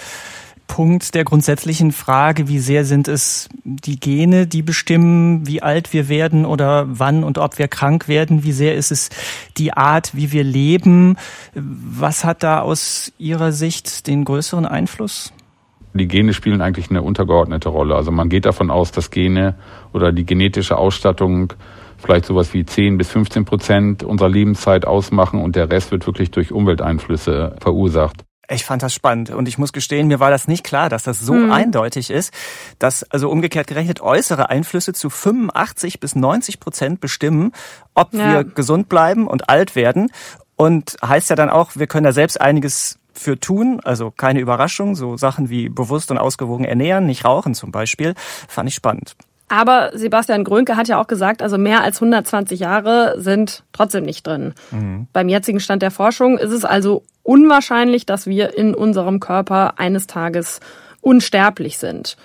Punkt 0.69 1.17
der 1.17 1.25
grundsätzlichen 1.25 1.91
Frage, 1.91 2.47
wie 2.47 2.61
sehr 2.61 2.85
sind 2.85 3.09
es 3.09 3.49
die 3.65 3.99
Gene, 3.99 4.47
die 4.47 4.63
bestimmen, 4.63 5.45
wie 5.47 5.61
alt 5.61 5.93
wir 5.93 6.09
werden 6.09 6.47
oder 6.47 6.87
wann 6.89 7.25
und 7.25 7.39
ob 7.39 7.59
wir 7.59 7.67
krank 7.67 8.07
werden, 8.07 8.45
wie 8.45 8.53
sehr 8.53 8.77
ist 8.77 8.93
es 8.93 9.11
die 9.57 9.73
Art, 9.73 10.15
wie 10.15 10.31
wir 10.31 10.45
leben. 10.45 11.17
Was 11.55 12.25
hat 12.25 12.45
da 12.45 12.61
aus 12.61 13.13
Ihrer 13.19 13.51
Sicht 13.51 14.07
den 14.07 14.25
größeren 14.25 14.67
Einfluss? 14.67 15.33
Die 15.95 16.07
Gene 16.07 16.33
spielen 16.33 16.61
eigentlich 16.61 16.91
eine 16.91 17.03
untergeordnete 17.03 17.71
Rolle. 17.71 17.97
Also 17.97 18.13
man 18.13 18.29
geht 18.29 18.45
davon 18.45 18.71
aus, 18.71 18.93
dass 18.93 19.11
Gene 19.11 19.57
oder 19.93 20.13
die 20.13 20.27
genetische 20.27 20.77
Ausstattung 20.77 21.55
vielleicht 21.97 22.27
sowas 22.27 22.55
wie 22.55 22.65
10 22.65 22.99
bis 22.99 23.11
15 23.11 23.45
Prozent 23.45 24.05
unserer 24.05 24.29
Lebenszeit 24.29 24.87
ausmachen 24.87 25.43
und 25.43 25.57
der 25.57 25.71
Rest 25.71 25.91
wird 25.91 26.07
wirklich 26.07 26.31
durch 26.31 26.53
Umwelteinflüsse 26.53 27.57
verursacht. 27.61 28.28
Ich 28.51 28.65
fand 28.65 28.83
das 28.83 28.95
spannend 28.95 29.31
und 29.31 29.47
ich 29.47 29.59
muss 29.59 29.73
gestehen, 29.73 30.09
mir 30.09 30.21
war 30.21 30.31
das 30.31 30.49
nicht 30.49 30.65
klar, 30.65 30.89
dass 30.89 31.03
das 31.03 31.21
so 31.21 31.35
hm. 31.35 31.53
eindeutig 31.53 32.11
ist, 32.11 32.33
dass 32.79 33.03
also 33.05 33.29
umgekehrt 33.29 33.67
gerechnet 33.67 34.01
äußere 34.01 34.49
Einflüsse 34.49 34.95
zu 34.95 35.11
85 35.11 36.01
bis 36.01 36.15
90 36.17 36.59
Prozent 36.59 37.01
bestimmen, 37.01 37.53
ob 37.95 38.15
ja. 38.15 38.33
wir 38.33 38.45
gesund 38.45 38.89
bleiben 38.89 39.27
und 39.27 39.51
alt 39.51 39.77
werden. 39.77 40.11
Und 40.57 40.97
heißt 41.05 41.31
ja 41.31 41.37
dann 41.37 41.51
auch, 41.51 41.73
wir 41.75 41.87
können 41.87 42.05
da 42.05 42.13
selbst 42.13 42.41
einiges 42.41 42.99
für 43.13 43.39
tun, 43.39 43.81
also 43.85 44.11
keine 44.11 44.41
Überraschung, 44.41 44.95
so 44.95 45.17
Sachen 45.17 45.51
wie 45.51 45.69
bewusst 45.69 46.11
und 46.11 46.19
ausgewogen 46.19 46.65
ernähren, 46.65 47.07
nicht 47.07 47.25
rauchen 47.25 47.55
zum 47.55 47.71
Beispiel, 47.71 48.15
fand 48.49 48.69
ich 48.69 48.75
spannend. 48.75 49.15
Aber 49.49 49.91
Sebastian 49.95 50.45
Grönke 50.45 50.77
hat 50.77 50.89
ja 50.89 51.01
auch 51.01 51.07
gesagt, 51.07 51.43
also 51.43 51.59
mehr 51.59 51.83
als 51.83 51.97
120 51.97 52.61
Jahre 52.61 53.15
sind 53.19 53.65
trotzdem 53.73 54.05
nicht 54.05 54.27
drin. 54.27 54.55
Mhm. 54.71 55.07
Beim 55.13 55.29
jetzigen 55.29 55.61
Stand 55.61 55.83
der 55.83 55.91
Forschung 55.91 56.39
ist 56.39 56.53
es 56.53 56.65
also 56.65 57.03
unwahrscheinlich, 57.29 58.07
dass 58.07 58.27
wir 58.27 58.57
in 58.57 58.75
unserem 58.75 59.21
Körper 59.21 59.79
eines 59.79 60.07
Tages 60.07 60.61
unsterblich 61.03 61.77
sind. 61.77 62.17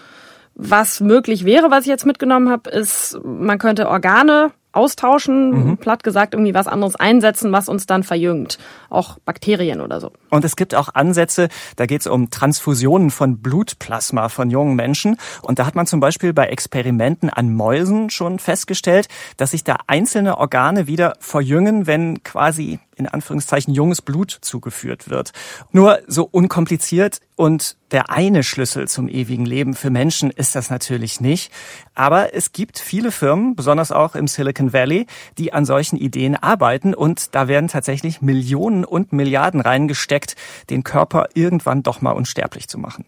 Was 0.55 1.01
möglich 1.01 1.43
wäre, 1.43 1.71
was 1.71 1.81
ich 1.81 1.89
jetzt 1.89 2.05
mitgenommen 2.05 2.49
habe, 2.49 2.69
ist, 2.69 3.19
man 3.23 3.59
könnte 3.59 3.89
Organe 3.89 4.51
austauschen, 4.71 5.49
mhm. 5.51 5.77
platt 5.77 6.03
gesagt 6.03 6.33
irgendwie 6.33 6.53
was 6.53 6.67
anderes 6.67 6.95
einsetzen, 6.95 7.51
was 7.51 7.69
uns 7.69 7.85
dann 7.85 8.03
verjüngt. 8.03 8.57
Auch 8.89 9.19
Bakterien 9.19 9.81
oder 9.81 9.99
so. 9.99 10.11
Und 10.29 10.43
es 10.45 10.55
gibt 10.55 10.73
auch 10.73 10.89
Ansätze, 10.93 11.49
da 11.75 11.85
geht 11.85 12.01
es 12.01 12.07
um 12.07 12.29
Transfusionen 12.29 13.11
von 13.11 13.37
Blutplasma 13.37 14.29
von 14.29 14.49
jungen 14.49 14.75
Menschen. 14.75 15.17
Und 15.41 15.59
da 15.59 15.65
hat 15.65 15.75
man 15.75 15.85
zum 15.85 15.99
Beispiel 15.99 16.33
bei 16.33 16.47
Experimenten 16.47 17.29
an 17.29 17.53
Mäusen 17.53 18.09
schon 18.09 18.39
festgestellt, 18.39 19.07
dass 19.37 19.51
sich 19.51 19.63
da 19.63 19.77
einzelne 19.87 20.37
Organe 20.37 20.87
wieder 20.87 21.13
verjüngen, 21.19 21.87
wenn 21.87 22.23
quasi 22.23 22.79
in 22.95 23.07
Anführungszeichen 23.07 23.73
junges 23.73 24.01
Blut 24.01 24.31
zugeführt 24.41 25.09
wird. 25.09 25.31
Nur 25.71 25.99
so 26.07 26.27
unkompliziert 26.29 27.19
und 27.35 27.77
der 27.91 28.09
eine 28.09 28.43
Schlüssel 28.43 28.87
zum 28.87 29.07
ewigen 29.07 29.45
Leben 29.45 29.75
für 29.75 29.89
Menschen 29.89 30.31
ist 30.31 30.55
das 30.55 30.69
natürlich 30.69 31.21
nicht. 31.21 31.51
Aber 31.93 32.33
es 32.33 32.51
gibt 32.51 32.79
viele 32.79 33.11
Firmen, 33.11 33.55
besonders 33.55 33.91
auch 33.91 34.15
im 34.15 34.27
Silicon 34.27 34.73
Valley, 34.73 35.05
die 35.37 35.53
an 35.53 35.65
solchen 35.65 35.97
Ideen 35.97 36.35
arbeiten 36.35 36.93
und 36.93 37.35
da 37.35 37.47
werden 37.47 37.67
tatsächlich 37.67 38.21
Millionen 38.21 38.85
und 38.85 39.13
Milliarden 39.13 39.61
reingesteckt, 39.61 40.35
den 40.69 40.83
Körper 40.83 41.27
irgendwann 41.33 41.83
doch 41.83 42.01
mal 42.01 42.11
unsterblich 42.11 42.67
zu 42.67 42.77
machen. 42.77 43.05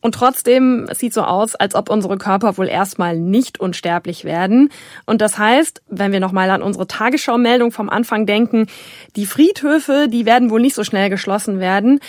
Und 0.00 0.14
trotzdem 0.14 0.86
es 0.88 0.98
sieht 0.98 1.12
so 1.12 1.22
aus, 1.22 1.54
als 1.54 1.74
ob 1.74 1.90
unsere 1.90 2.16
Körper 2.16 2.56
wohl 2.56 2.68
erstmal 2.68 3.18
nicht 3.18 3.60
unsterblich 3.60 4.24
werden. 4.24 4.70
Und 5.06 5.20
das 5.20 5.38
heißt, 5.38 5.82
wenn 5.88 6.12
wir 6.12 6.20
nochmal 6.20 6.50
an 6.50 6.62
unsere 6.62 6.86
Tagesschau-Meldung 6.86 7.70
vom 7.70 7.90
Anfang 7.90 8.24
denken, 8.24 8.66
die 9.16 9.26
Friedhöfe, 9.26 10.08
die 10.08 10.24
werden 10.24 10.50
wohl 10.50 10.60
nicht 10.60 10.74
so 10.74 10.84
schnell 10.84 11.10
geschlossen 11.10 11.60
werden. 11.60 12.00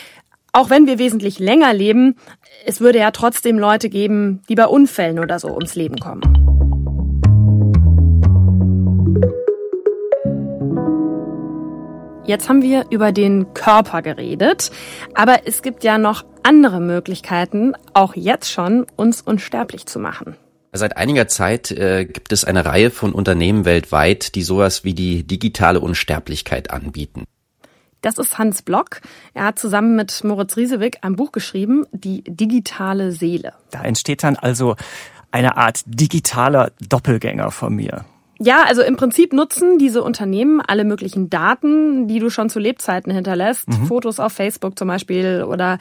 Auch 0.53 0.69
wenn 0.69 0.87
wir 0.87 0.99
wesentlich 0.99 1.39
länger 1.39 1.73
leben, 1.73 2.15
es 2.65 2.81
würde 2.81 2.99
ja 2.99 3.11
trotzdem 3.11 3.57
Leute 3.57 3.89
geben, 3.89 4.41
die 4.49 4.55
bei 4.55 4.67
Unfällen 4.67 5.19
oder 5.19 5.39
so 5.39 5.49
ums 5.49 5.75
Leben 5.75 5.97
kommen. 5.97 6.21
Jetzt 12.25 12.47
haben 12.47 12.61
wir 12.61 12.85
über 12.89 13.11
den 13.11 13.53
Körper 13.53 14.01
geredet, 14.01 14.71
aber 15.15 15.39
es 15.45 15.61
gibt 15.61 15.83
ja 15.83 15.97
noch 15.97 16.23
andere 16.43 16.79
Möglichkeiten, 16.79 17.73
auch 17.93 18.15
jetzt 18.15 18.51
schon 18.51 18.85
uns 18.95 19.21
unsterblich 19.21 19.85
zu 19.85 19.99
machen. 19.99 20.35
Seit 20.73 20.95
einiger 20.95 21.27
Zeit 21.27 21.71
äh, 21.71 22.05
gibt 22.05 22.31
es 22.31 22.45
eine 22.45 22.65
Reihe 22.65 22.91
von 22.91 23.11
Unternehmen 23.11 23.65
weltweit, 23.65 24.35
die 24.35 24.43
sowas 24.43 24.85
wie 24.85 24.93
die 24.93 25.23
digitale 25.23 25.81
Unsterblichkeit 25.81 26.71
anbieten. 26.71 27.25
Das 28.01 28.17
ist 28.17 28.37
Hans 28.37 28.61
Block. 28.61 29.01
Er 29.33 29.45
hat 29.45 29.59
zusammen 29.59 29.95
mit 29.95 30.23
Moritz 30.23 30.57
Riesewig 30.57 30.99
ein 31.01 31.15
Buch 31.15 31.31
geschrieben, 31.31 31.85
Die 31.91 32.23
digitale 32.23 33.11
Seele. 33.11 33.53
Da 33.69 33.83
entsteht 33.83 34.23
dann 34.23 34.37
also 34.37 34.75
eine 35.29 35.57
Art 35.57 35.81
digitaler 35.85 36.71
Doppelgänger 36.87 37.51
von 37.51 37.75
mir. 37.75 38.05
Ja, 38.39 38.63
also 38.67 38.81
im 38.81 38.95
Prinzip 38.95 39.33
nutzen 39.33 39.77
diese 39.77 40.01
Unternehmen 40.01 40.61
alle 40.61 40.83
möglichen 40.83 41.29
Daten, 41.29 42.07
die 42.07 42.17
du 42.17 42.31
schon 42.31 42.49
zu 42.49 42.57
Lebzeiten 42.57 43.13
hinterlässt. 43.13 43.69
Mhm. 43.69 43.85
Fotos 43.85 44.19
auf 44.19 44.33
Facebook 44.33 44.79
zum 44.79 44.87
Beispiel 44.87 45.45
oder 45.47 45.77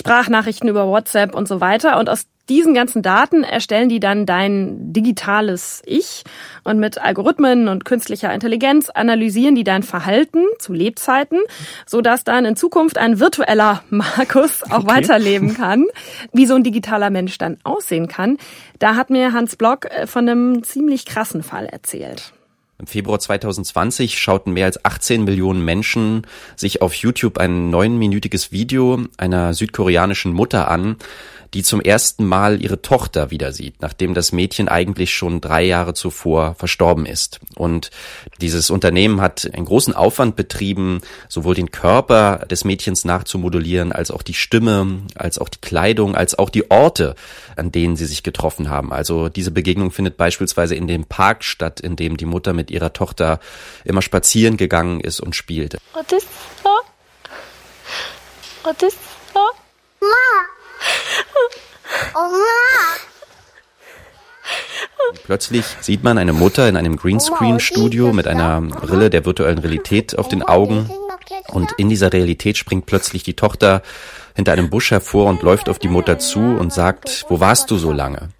Sprachnachrichten 0.00 0.68
über 0.68 0.86
WhatsApp 0.86 1.34
und 1.34 1.46
so 1.46 1.60
weiter. 1.60 1.98
Und 1.98 2.08
aus 2.08 2.26
diesen 2.48 2.72
ganzen 2.72 3.02
Daten 3.02 3.44
erstellen 3.44 3.90
die 3.90 4.00
dann 4.00 4.24
dein 4.24 4.94
digitales 4.94 5.82
Ich 5.84 6.24
und 6.64 6.80
mit 6.80 6.98
Algorithmen 6.98 7.68
und 7.68 7.84
künstlicher 7.84 8.32
Intelligenz 8.32 8.88
analysieren 8.88 9.54
die 9.54 9.62
dein 9.62 9.82
Verhalten 9.82 10.44
zu 10.58 10.72
Lebzeiten, 10.72 11.38
so 11.86 12.00
dass 12.00 12.24
dann 12.24 12.46
in 12.46 12.56
Zukunft 12.56 12.96
ein 12.96 13.20
virtueller 13.20 13.84
Markus 13.90 14.62
auch 14.64 14.84
okay. 14.84 14.86
weiterleben 14.86 15.54
kann. 15.54 15.84
Wie 16.32 16.46
so 16.46 16.54
ein 16.54 16.64
digitaler 16.64 17.10
Mensch 17.10 17.36
dann 17.36 17.58
aussehen 17.62 18.08
kann, 18.08 18.38
da 18.78 18.96
hat 18.96 19.10
mir 19.10 19.32
Hans 19.34 19.56
Block 19.56 19.84
äh, 19.84 20.06
von 20.06 20.28
einem 20.28 20.62
ziemlich 20.64 21.04
krassen 21.04 21.42
Fall 21.42 21.66
erzählt. 21.66 22.32
Im 22.80 22.86
Februar 22.86 23.18
2020 23.18 24.18
schauten 24.18 24.54
mehr 24.54 24.64
als 24.64 24.82
18 24.86 25.24
Millionen 25.24 25.62
Menschen 25.62 26.26
sich 26.56 26.80
auf 26.80 26.94
YouTube 26.94 27.36
ein 27.36 27.68
neunminütiges 27.68 28.52
Video 28.52 29.04
einer 29.18 29.52
südkoreanischen 29.52 30.32
Mutter 30.32 30.70
an, 30.70 30.96
die 31.54 31.62
zum 31.62 31.80
ersten 31.80 32.24
Mal 32.24 32.62
ihre 32.62 32.80
Tochter 32.80 33.30
wieder 33.30 33.52
sieht, 33.52 33.82
nachdem 33.82 34.14
das 34.14 34.32
Mädchen 34.32 34.68
eigentlich 34.68 35.12
schon 35.12 35.40
drei 35.40 35.64
Jahre 35.64 35.94
zuvor 35.94 36.54
verstorben 36.54 37.06
ist. 37.06 37.40
Und 37.56 37.90
dieses 38.40 38.70
Unternehmen 38.70 39.20
hat 39.20 39.50
einen 39.52 39.64
großen 39.64 39.94
Aufwand 39.94 40.36
betrieben, 40.36 41.00
sowohl 41.28 41.54
den 41.54 41.70
Körper 41.70 42.46
des 42.50 42.64
Mädchens 42.64 43.04
nachzumodulieren, 43.04 43.92
als 43.92 44.10
auch 44.10 44.22
die 44.22 44.34
Stimme, 44.34 45.02
als 45.16 45.38
auch 45.38 45.48
die 45.48 45.60
Kleidung, 45.60 46.14
als 46.14 46.38
auch 46.38 46.50
die 46.50 46.70
Orte, 46.70 47.16
an 47.56 47.72
denen 47.72 47.96
sie 47.96 48.06
sich 48.06 48.22
getroffen 48.22 48.70
haben. 48.70 48.92
Also 48.92 49.28
diese 49.28 49.50
Begegnung 49.50 49.90
findet 49.90 50.16
beispielsweise 50.16 50.76
in 50.76 50.86
dem 50.86 51.04
Park 51.04 51.42
statt, 51.44 51.80
in 51.80 51.96
dem 51.96 52.16
die 52.16 52.26
Mutter 52.26 52.52
mit 52.52 52.70
ihrer 52.70 52.92
Tochter 52.92 53.40
immer 53.84 54.02
spazieren 54.02 54.56
gegangen 54.56 55.00
ist 55.00 55.20
und 55.20 55.34
spielte. 55.34 55.78
What 55.94 56.12
is, 56.12 56.26
what 58.62 58.82
is 58.82 58.94
Plötzlich 65.30 65.64
sieht 65.80 66.02
man 66.02 66.18
eine 66.18 66.32
Mutter 66.32 66.68
in 66.68 66.76
einem 66.76 66.96
Greenscreen-Studio 66.96 68.12
mit 68.12 68.26
einer 68.26 68.60
Brille 68.62 69.10
der 69.10 69.24
virtuellen 69.24 69.58
Realität 69.58 70.18
auf 70.18 70.26
den 70.26 70.42
Augen. 70.42 70.90
Und 71.48 71.72
in 71.72 71.88
dieser 71.88 72.12
Realität 72.12 72.56
springt 72.56 72.86
plötzlich 72.86 73.22
die 73.22 73.34
Tochter 73.34 73.82
hinter 74.34 74.52
einem 74.52 74.70
Busch 74.70 74.90
hervor 74.90 75.28
und 75.28 75.42
läuft 75.42 75.68
auf 75.68 75.78
die 75.78 75.88
Mutter 75.88 76.18
zu 76.18 76.40
und 76.40 76.72
sagt, 76.72 77.26
wo 77.28 77.40
warst 77.40 77.70
du 77.70 77.76
so 77.76 77.92
lange? 77.92 78.30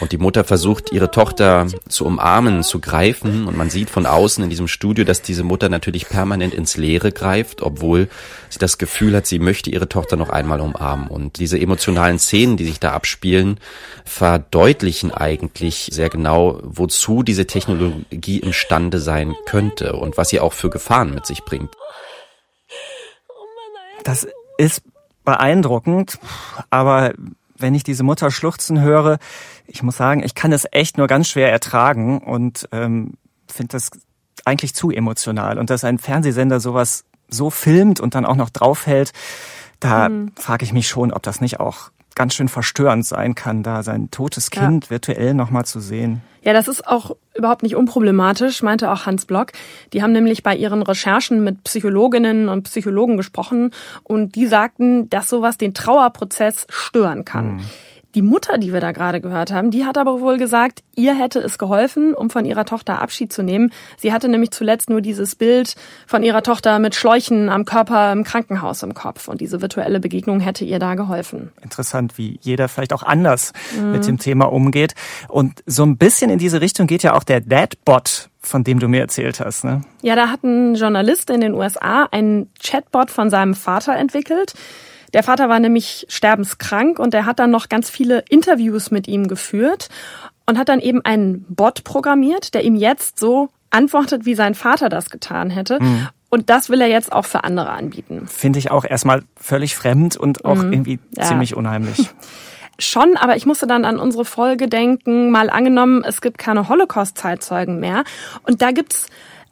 Und 0.00 0.10
die 0.10 0.18
Mutter 0.18 0.42
versucht, 0.42 0.90
ihre 0.90 1.10
Tochter 1.10 1.68
zu 1.88 2.04
umarmen, 2.04 2.64
zu 2.64 2.80
greifen. 2.80 3.46
Und 3.46 3.56
man 3.56 3.70
sieht 3.70 3.90
von 3.90 4.06
außen 4.06 4.42
in 4.42 4.50
diesem 4.50 4.66
Studio, 4.66 5.04
dass 5.04 5.22
diese 5.22 5.44
Mutter 5.44 5.68
natürlich 5.68 6.08
permanent 6.08 6.52
ins 6.52 6.76
Leere 6.76 7.12
greift, 7.12 7.62
obwohl 7.62 8.08
sie 8.48 8.58
das 8.58 8.78
Gefühl 8.78 9.14
hat, 9.14 9.26
sie 9.26 9.38
möchte 9.38 9.70
ihre 9.70 9.88
Tochter 9.88 10.16
noch 10.16 10.30
einmal 10.30 10.60
umarmen. 10.60 11.06
Und 11.06 11.38
diese 11.38 11.60
emotionalen 11.60 12.18
Szenen, 12.18 12.56
die 12.56 12.64
sich 12.64 12.80
da 12.80 12.92
abspielen, 12.92 13.60
verdeutlichen 14.04 15.12
eigentlich 15.12 15.90
sehr 15.92 16.10
genau, 16.10 16.58
wozu 16.64 17.22
diese 17.22 17.46
Technologie 17.46 18.40
imstande 18.40 18.98
sein 18.98 19.34
könnte 19.46 19.94
und 19.94 20.16
was 20.16 20.30
sie 20.30 20.40
auch 20.40 20.54
für 20.54 20.70
Gefahren 20.70 21.14
mit 21.14 21.24
sich 21.24 21.44
bringt. 21.44 21.70
Das 24.04 24.26
ist 24.58 24.82
beeindruckend, 25.24 26.18
aber 26.70 27.14
wenn 27.56 27.74
ich 27.74 27.82
diese 27.82 28.02
Mutter 28.02 28.30
schluchzen 28.30 28.80
höre, 28.80 29.18
ich 29.66 29.82
muss 29.82 29.96
sagen, 29.96 30.22
ich 30.22 30.34
kann 30.34 30.52
es 30.52 30.66
echt 30.70 30.98
nur 30.98 31.06
ganz 31.06 31.28
schwer 31.28 31.50
ertragen 31.50 32.18
und 32.18 32.68
ähm, 32.72 33.14
finde 33.48 33.72
das 33.72 33.90
eigentlich 34.44 34.74
zu 34.74 34.90
emotional. 34.90 35.58
Und 35.58 35.70
dass 35.70 35.84
ein 35.84 35.98
Fernsehsender 35.98 36.60
sowas 36.60 37.04
so 37.28 37.50
filmt 37.50 38.00
und 38.00 38.14
dann 38.14 38.26
auch 38.26 38.36
noch 38.36 38.50
draufhält, 38.50 39.12
da 39.80 40.08
mhm. 40.08 40.32
frage 40.36 40.64
ich 40.64 40.72
mich 40.72 40.88
schon, 40.88 41.12
ob 41.12 41.22
das 41.22 41.40
nicht 41.40 41.60
auch 41.60 41.90
ganz 42.14 42.34
schön 42.34 42.48
verstörend 42.48 43.04
sein 43.06 43.34
kann, 43.34 43.62
da 43.62 43.82
sein 43.82 44.10
totes 44.10 44.50
Kind 44.50 44.84
ja. 44.84 44.90
virtuell 44.90 45.34
nochmal 45.34 45.64
zu 45.64 45.80
sehen. 45.80 46.22
Ja, 46.42 46.52
das 46.52 46.68
ist 46.68 46.86
auch 46.86 47.16
überhaupt 47.34 47.62
nicht 47.62 47.74
unproblematisch, 47.74 48.62
meinte 48.62 48.90
auch 48.90 49.06
Hans 49.06 49.24
Block. 49.24 49.52
Die 49.92 50.02
haben 50.02 50.12
nämlich 50.12 50.42
bei 50.42 50.54
ihren 50.54 50.82
Recherchen 50.82 51.42
mit 51.42 51.64
Psychologinnen 51.64 52.48
und 52.48 52.64
Psychologen 52.64 53.16
gesprochen 53.16 53.70
und 54.02 54.34
die 54.34 54.46
sagten, 54.46 55.08
dass 55.08 55.28
sowas 55.28 55.56
den 55.56 55.72
Trauerprozess 55.72 56.66
stören 56.68 57.24
kann. 57.24 57.56
Mhm. 57.56 57.64
Die 58.14 58.22
Mutter, 58.22 58.58
die 58.58 58.72
wir 58.72 58.80
da 58.80 58.92
gerade 58.92 59.20
gehört 59.20 59.52
haben, 59.52 59.70
die 59.70 59.84
hat 59.84 59.98
aber 59.98 60.20
wohl 60.20 60.38
gesagt, 60.38 60.82
ihr 60.94 61.14
hätte 61.14 61.40
es 61.40 61.58
geholfen, 61.58 62.14
um 62.14 62.30
von 62.30 62.44
ihrer 62.44 62.64
Tochter 62.64 63.02
Abschied 63.02 63.32
zu 63.32 63.42
nehmen. 63.42 63.72
Sie 63.96 64.12
hatte 64.12 64.28
nämlich 64.28 64.52
zuletzt 64.52 64.88
nur 64.88 65.00
dieses 65.00 65.34
Bild 65.34 65.74
von 66.06 66.22
ihrer 66.22 66.42
Tochter 66.42 66.78
mit 66.78 66.94
Schläuchen 66.94 67.48
am 67.48 67.64
Körper 67.64 68.12
im 68.12 68.22
Krankenhaus 68.22 68.82
im 68.82 68.94
Kopf. 68.94 69.26
Und 69.26 69.40
diese 69.40 69.60
virtuelle 69.60 69.98
Begegnung 69.98 70.40
hätte 70.40 70.64
ihr 70.64 70.78
da 70.78 70.94
geholfen. 70.94 71.50
Interessant, 71.62 72.16
wie 72.16 72.38
jeder 72.40 72.68
vielleicht 72.68 72.92
auch 72.92 73.02
anders 73.02 73.52
mhm. 73.76 73.92
mit 73.92 74.06
dem 74.06 74.18
Thema 74.18 74.44
umgeht. 74.44 74.94
Und 75.28 75.64
so 75.66 75.82
ein 75.82 75.96
bisschen 75.96 76.30
in 76.30 76.38
diese 76.38 76.60
Richtung 76.60 76.86
geht 76.86 77.02
ja 77.02 77.14
auch 77.14 77.24
der 77.24 77.40
Dadbot 77.40 78.30
von 78.46 78.62
dem 78.62 78.78
du 78.78 78.88
mir 78.88 79.00
erzählt 79.00 79.40
hast, 79.40 79.64
ne? 79.64 79.80
Ja, 80.02 80.14
da 80.16 80.28
hat 80.28 80.44
ein 80.44 80.74
Journalist 80.74 81.30
in 81.30 81.40
den 81.40 81.54
USA 81.54 82.06
einen 82.10 82.50
Chatbot 82.62 83.10
von 83.10 83.30
seinem 83.30 83.54
Vater 83.54 83.96
entwickelt. 83.96 84.52
Der 85.14 85.22
Vater 85.22 85.48
war 85.48 85.60
nämlich 85.60 86.04
sterbenskrank 86.08 86.98
und 86.98 87.14
er 87.14 87.24
hat 87.24 87.38
dann 87.38 87.50
noch 87.50 87.68
ganz 87.68 87.88
viele 87.88 88.24
Interviews 88.28 88.90
mit 88.90 89.08
ihm 89.08 89.28
geführt 89.28 89.88
und 90.44 90.58
hat 90.58 90.68
dann 90.68 90.80
eben 90.80 91.02
einen 91.04 91.46
Bot 91.48 91.84
programmiert, 91.84 92.52
der 92.52 92.64
ihm 92.64 92.74
jetzt 92.74 93.18
so 93.18 93.48
antwortet, 93.70 94.26
wie 94.26 94.34
sein 94.34 94.54
Vater 94.54 94.88
das 94.88 95.10
getan 95.10 95.50
hätte. 95.50 95.80
Mhm. 95.80 96.08
Und 96.30 96.50
das 96.50 96.68
will 96.68 96.80
er 96.80 96.88
jetzt 96.88 97.12
auch 97.12 97.24
für 97.24 97.44
andere 97.44 97.70
anbieten. 97.70 98.26
Finde 98.26 98.58
ich 98.58 98.72
auch 98.72 98.84
erstmal 98.84 99.22
völlig 99.36 99.76
fremd 99.76 100.16
und 100.16 100.44
auch 100.44 100.56
mhm. 100.56 100.72
irgendwie 100.72 100.98
ja. 101.16 101.24
ziemlich 101.24 101.56
unheimlich. 101.56 102.10
Schon, 102.80 103.16
aber 103.16 103.36
ich 103.36 103.46
musste 103.46 103.68
dann 103.68 103.84
an 103.84 104.00
unsere 104.00 104.24
Folge 104.24 104.66
denken, 104.66 105.30
mal 105.30 105.48
angenommen, 105.48 106.02
es 106.04 106.20
gibt 106.20 106.38
keine 106.38 106.68
Holocaust-Zeitzeugen 106.68 107.78
mehr. 107.78 108.02
Und 108.42 108.62
da 108.62 108.72
gibt's 108.72 109.06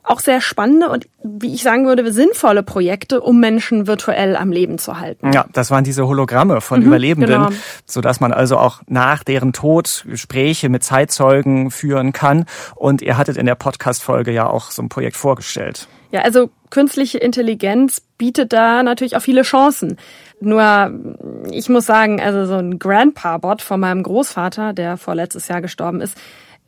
auch 0.04 0.21
sehr 0.21 0.40
spannende 0.40 0.88
und, 0.88 1.06
wie 1.23 1.54
ich 1.54 1.62
sagen 1.62 1.87
würde, 1.87 2.12
sinnvolle 2.12 2.62
Projekte, 2.62 3.21
um 3.21 3.38
Menschen 3.38 3.87
virtuell 3.87 4.37
am 4.37 4.50
Leben 4.50 4.78
zu 4.78 4.99
halten. 4.99 5.32
Ja, 5.32 5.44
das 5.52 5.71
waren 5.71 5.85
diese 5.85 6.06
Hologramme 6.09 6.61
von 6.61 6.80
Mhm, 6.80 6.87
Überlebenden, 6.87 7.44
genau. 7.44 7.50
so 7.87 8.00
dass 8.00 8.18
man 8.18 8.32
also 8.32 8.59
auch 8.59 8.80
nach 8.88 9.23
deren 9.23 9.52
Tod 9.52 10.04
Gespräche 10.09 10.68
mit 10.68 10.82
Zeitzeugen 10.82 11.71
führen 11.71 12.12
kann. 12.12 12.47
Und 12.75 13.00
ihr 13.00 13.16
hattet 13.16 13.37
in 13.37 13.47
der 13.47 13.54
Podcast-Folge 13.54 14.32
ja 14.32 14.49
auch 14.49 14.71
so 14.73 14.82
ein 14.82 14.88
Projekt 14.88 15.16
vorgestellt. 15.16 15.87
Ja, 16.11 16.23
also 16.23 16.50
künstliche 16.71 17.18
Intelligenz 17.18 18.02
bietet 18.18 18.52
da 18.52 18.82
natürlich 18.82 19.16
auch 19.16 19.23
viele 19.23 19.42
Chancen. 19.42 19.97
Nur, 20.40 20.90
ich 21.50 21.68
muss 21.68 21.87
sagen, 21.87 22.21
also 22.21 22.44
so 22.44 22.54
ein 22.56 22.78
Grandpa-Bot 22.78 23.62
von 23.62 23.78
meinem 23.80 24.02
Großvater, 24.02 24.73
der 24.73 24.97
vorletztes 24.97 25.49
Jahr 25.49 25.62
gestorben 25.62 26.00
ist, 26.00 26.18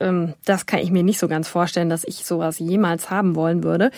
ähm, 0.04 0.34
das 0.44 0.66
kann 0.66 0.80
ich 0.80 0.90
mir 0.90 1.02
nicht 1.02 1.18
so 1.18 1.26
ganz 1.26 1.49
vorstellen, 1.49 1.88
dass 1.88 2.04
ich 2.04 2.25
sowas 2.25 2.58
jemals 2.58 3.11
haben 3.11 3.34
wollen 3.34 3.64
würde. 3.64 3.90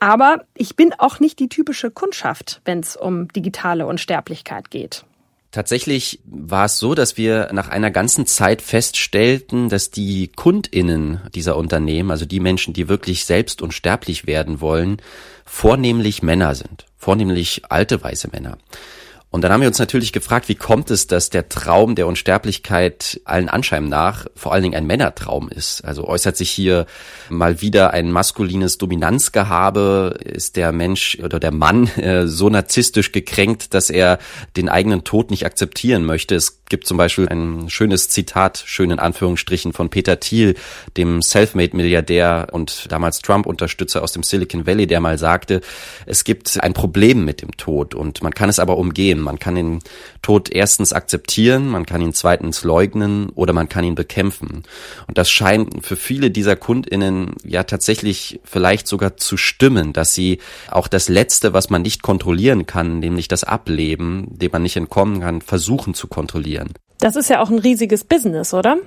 Aber 0.00 0.44
ich 0.56 0.74
bin 0.74 0.92
auch 0.98 1.20
nicht 1.20 1.38
die 1.38 1.48
typische 1.48 1.90
Kundschaft, 1.90 2.60
wenn 2.64 2.80
es 2.80 2.96
um 2.96 3.28
digitale 3.28 3.86
Unsterblichkeit 3.86 4.70
geht. 4.70 5.04
Tatsächlich 5.52 6.18
war 6.24 6.64
es 6.64 6.78
so, 6.78 6.94
dass 6.94 7.18
wir 7.18 7.50
nach 7.52 7.68
einer 7.68 7.90
ganzen 7.90 8.26
Zeit 8.26 8.62
feststellten, 8.62 9.68
dass 9.68 9.90
die 9.90 10.28
Kundinnen 10.28 11.20
dieser 11.34 11.56
Unternehmen, 11.56 12.10
also 12.10 12.24
die 12.24 12.40
Menschen, 12.40 12.72
die 12.72 12.88
wirklich 12.88 13.26
selbst 13.26 13.60
unsterblich 13.60 14.26
werden 14.26 14.62
wollen, 14.62 14.96
vornehmlich 15.44 16.22
Männer 16.22 16.54
sind, 16.54 16.86
vornehmlich 16.96 17.62
alte 17.68 18.02
weiße 18.02 18.28
Männer. 18.32 18.56
Und 19.32 19.40
dann 19.40 19.50
haben 19.50 19.62
wir 19.62 19.68
uns 19.68 19.78
natürlich 19.78 20.12
gefragt, 20.12 20.50
wie 20.50 20.54
kommt 20.54 20.90
es, 20.90 21.06
dass 21.06 21.30
der 21.30 21.48
Traum 21.48 21.94
der 21.94 22.06
Unsterblichkeit 22.06 23.18
allen 23.24 23.48
Anschein 23.48 23.88
nach 23.88 24.26
vor 24.36 24.52
allen 24.52 24.62
Dingen 24.62 24.74
ein 24.74 24.86
Männertraum 24.86 25.48
ist? 25.48 25.86
Also 25.86 26.06
äußert 26.06 26.36
sich 26.36 26.50
hier 26.50 26.84
mal 27.30 27.62
wieder 27.62 27.94
ein 27.94 28.12
maskulines 28.12 28.76
Dominanzgehabe? 28.76 30.18
Ist 30.22 30.56
der 30.56 30.70
Mensch 30.72 31.16
oder 31.24 31.40
der 31.40 31.50
Mann 31.50 31.86
äh, 31.96 32.26
so 32.26 32.50
narzisstisch 32.50 33.10
gekränkt, 33.10 33.72
dass 33.72 33.88
er 33.88 34.18
den 34.58 34.68
eigenen 34.68 35.02
Tod 35.02 35.30
nicht 35.30 35.46
akzeptieren 35.46 36.04
möchte? 36.04 36.34
Es 36.34 36.61
gibt 36.72 36.86
zum 36.86 36.96
Beispiel 36.96 37.28
ein 37.28 37.68
schönes 37.68 38.08
Zitat, 38.08 38.64
schön 38.64 38.90
in 38.90 38.98
Anführungsstrichen, 38.98 39.74
von 39.74 39.90
Peter 39.90 40.18
Thiel, 40.20 40.54
dem 40.96 41.20
Selfmade-Milliardär 41.20 42.48
und 42.50 42.90
damals 42.90 43.20
Trump-Unterstützer 43.20 44.02
aus 44.02 44.12
dem 44.12 44.22
Silicon 44.22 44.66
Valley, 44.66 44.86
der 44.86 45.00
mal 45.00 45.18
sagte, 45.18 45.60
es 46.06 46.24
gibt 46.24 46.58
ein 46.62 46.72
Problem 46.72 47.26
mit 47.26 47.42
dem 47.42 47.54
Tod 47.58 47.94
und 47.94 48.22
man 48.22 48.32
kann 48.32 48.48
es 48.48 48.58
aber 48.58 48.78
umgehen. 48.78 49.20
Man 49.20 49.38
kann 49.38 49.54
den 49.54 49.80
Tod 50.22 50.50
erstens 50.50 50.94
akzeptieren, 50.94 51.68
man 51.68 51.84
kann 51.84 52.00
ihn 52.00 52.14
zweitens 52.14 52.64
leugnen 52.64 53.28
oder 53.34 53.52
man 53.52 53.68
kann 53.68 53.84
ihn 53.84 53.94
bekämpfen. 53.94 54.62
Und 55.06 55.18
das 55.18 55.30
scheint 55.30 55.84
für 55.84 55.96
viele 55.96 56.30
dieser 56.30 56.56
KundInnen 56.56 57.34
ja 57.44 57.64
tatsächlich 57.64 58.40
vielleicht 58.44 58.86
sogar 58.86 59.18
zu 59.18 59.36
stimmen, 59.36 59.92
dass 59.92 60.14
sie 60.14 60.38
auch 60.70 60.88
das 60.88 61.10
Letzte, 61.10 61.52
was 61.52 61.68
man 61.68 61.82
nicht 61.82 62.00
kontrollieren 62.02 62.64
kann, 62.64 63.00
nämlich 63.00 63.28
das 63.28 63.44
Ableben, 63.44 64.26
dem 64.30 64.52
man 64.52 64.62
nicht 64.62 64.76
entkommen 64.76 65.20
kann, 65.20 65.42
versuchen 65.42 65.92
zu 65.92 66.06
kontrollieren. 66.06 66.61
Das 66.98 67.16
ist 67.16 67.28
ja 67.28 67.40
auch 67.40 67.50
ein 67.50 67.58
riesiges 67.58 68.04
Business, 68.04 68.54
oder? 68.54 68.78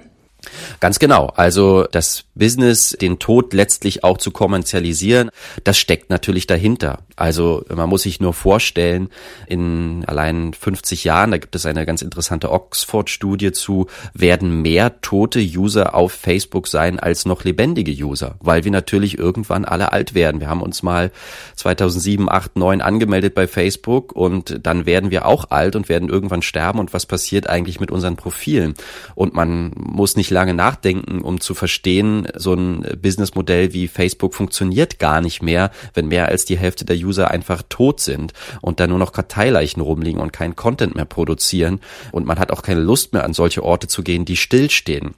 Ganz 0.80 1.00
genau. 1.00 1.28
Also 1.36 1.86
das 1.92 2.26
Business, 2.36 2.96
den 3.00 3.20
Tod 3.20 3.54
letztlich 3.54 4.04
auch 4.04 4.18
zu 4.18 4.32
kommerzialisieren, 4.32 5.30
das 5.64 5.78
steckt 5.78 6.10
natürlich 6.10 6.48
dahinter. 6.48 7.00
Also 7.16 7.64
man 7.74 7.90
muss 7.90 8.04
sich 8.04 8.20
nur 8.20 8.34
vorstellen, 8.34 9.10
in 9.48 10.04
allein 10.06 10.54
50 10.54 11.06
Jahren, 11.06 11.32
da 11.32 11.38
gibt 11.38 11.56
es 11.56 11.66
eine 11.66 11.86
ganz 11.86 12.02
interessante 12.02 12.52
Oxford-Studie 12.52 13.54
zu, 13.54 13.88
werden 14.14 14.62
mehr 14.62 15.02
tote 15.02 15.40
User 15.40 15.96
auf 15.96 16.12
Facebook 16.12 16.68
sein 16.68 17.00
als 17.00 17.26
noch 17.26 17.44
lebendige 17.44 17.92
User, 17.92 18.36
weil 18.42 18.66
wir 18.66 18.72
natürlich 18.72 19.18
irgendwann 19.18 19.64
alle 19.64 19.94
alt 19.94 20.14
werden. 20.14 20.42
Wir 20.42 20.50
haben 20.50 20.62
uns 20.62 20.84
mal 20.84 21.12
2007, 21.56 22.30
8, 22.30 22.58
9 22.58 22.82
angemeldet 22.82 23.34
bei 23.34 23.48
Facebook 23.48 24.12
und 24.12 24.60
dann 24.64 24.86
werden 24.86 25.10
wir 25.10 25.26
auch 25.26 25.52
alt 25.52 25.76
und 25.76 25.88
werden 25.88 26.10
irgendwann 26.10 26.42
sterben 26.42 26.80
und 26.80 26.94
was 26.94 27.06
passiert 27.06 27.48
eigentlich 27.48 27.80
mit 27.80 27.92
unseren 27.92 28.18
Profilen? 28.18 28.74
Und 29.16 29.34
man 29.34 29.72
muss 29.76 30.18
nicht 30.18 30.30
lange 30.36 30.54
nachdenken, 30.54 31.22
um 31.22 31.40
zu 31.40 31.56
verstehen, 31.56 32.28
so 32.36 32.54
ein 32.54 32.86
Businessmodell 33.02 33.74
wie 33.74 33.88
Facebook 33.88 34.36
funktioniert 34.36 35.00
gar 35.00 35.22
nicht 35.22 35.42
mehr, 35.42 35.72
wenn 35.94 36.08
mehr 36.08 36.28
als 36.28 36.46
die 36.46 36.58
Hälfte 36.58 36.86
der 36.86 36.98
User 36.98 37.32
einfach 37.32 37.64
tot 37.70 38.02
sind 38.02 38.34
und 38.62 38.80
dann 38.80 38.90
nur 38.90 39.00
noch 39.00 39.14
Karteileichen 39.14 39.82
rumliegen 39.82 40.22
und 40.22 40.34
keinen 40.34 40.56
Content 40.56 40.94
mehr 40.94 41.06
produzieren 41.06 41.80
und 42.12 42.28
man 42.28 42.38
hat 42.38 42.52
auch 42.52 42.62
keine 42.62 42.82
Lust 42.82 43.14
mehr 43.14 43.24
an 43.24 43.34
solche 43.34 43.64
Orte 43.64 43.88
zu 43.88 44.04
gehen, 44.04 44.26
die 44.26 44.38
stillstehen. 44.38 45.16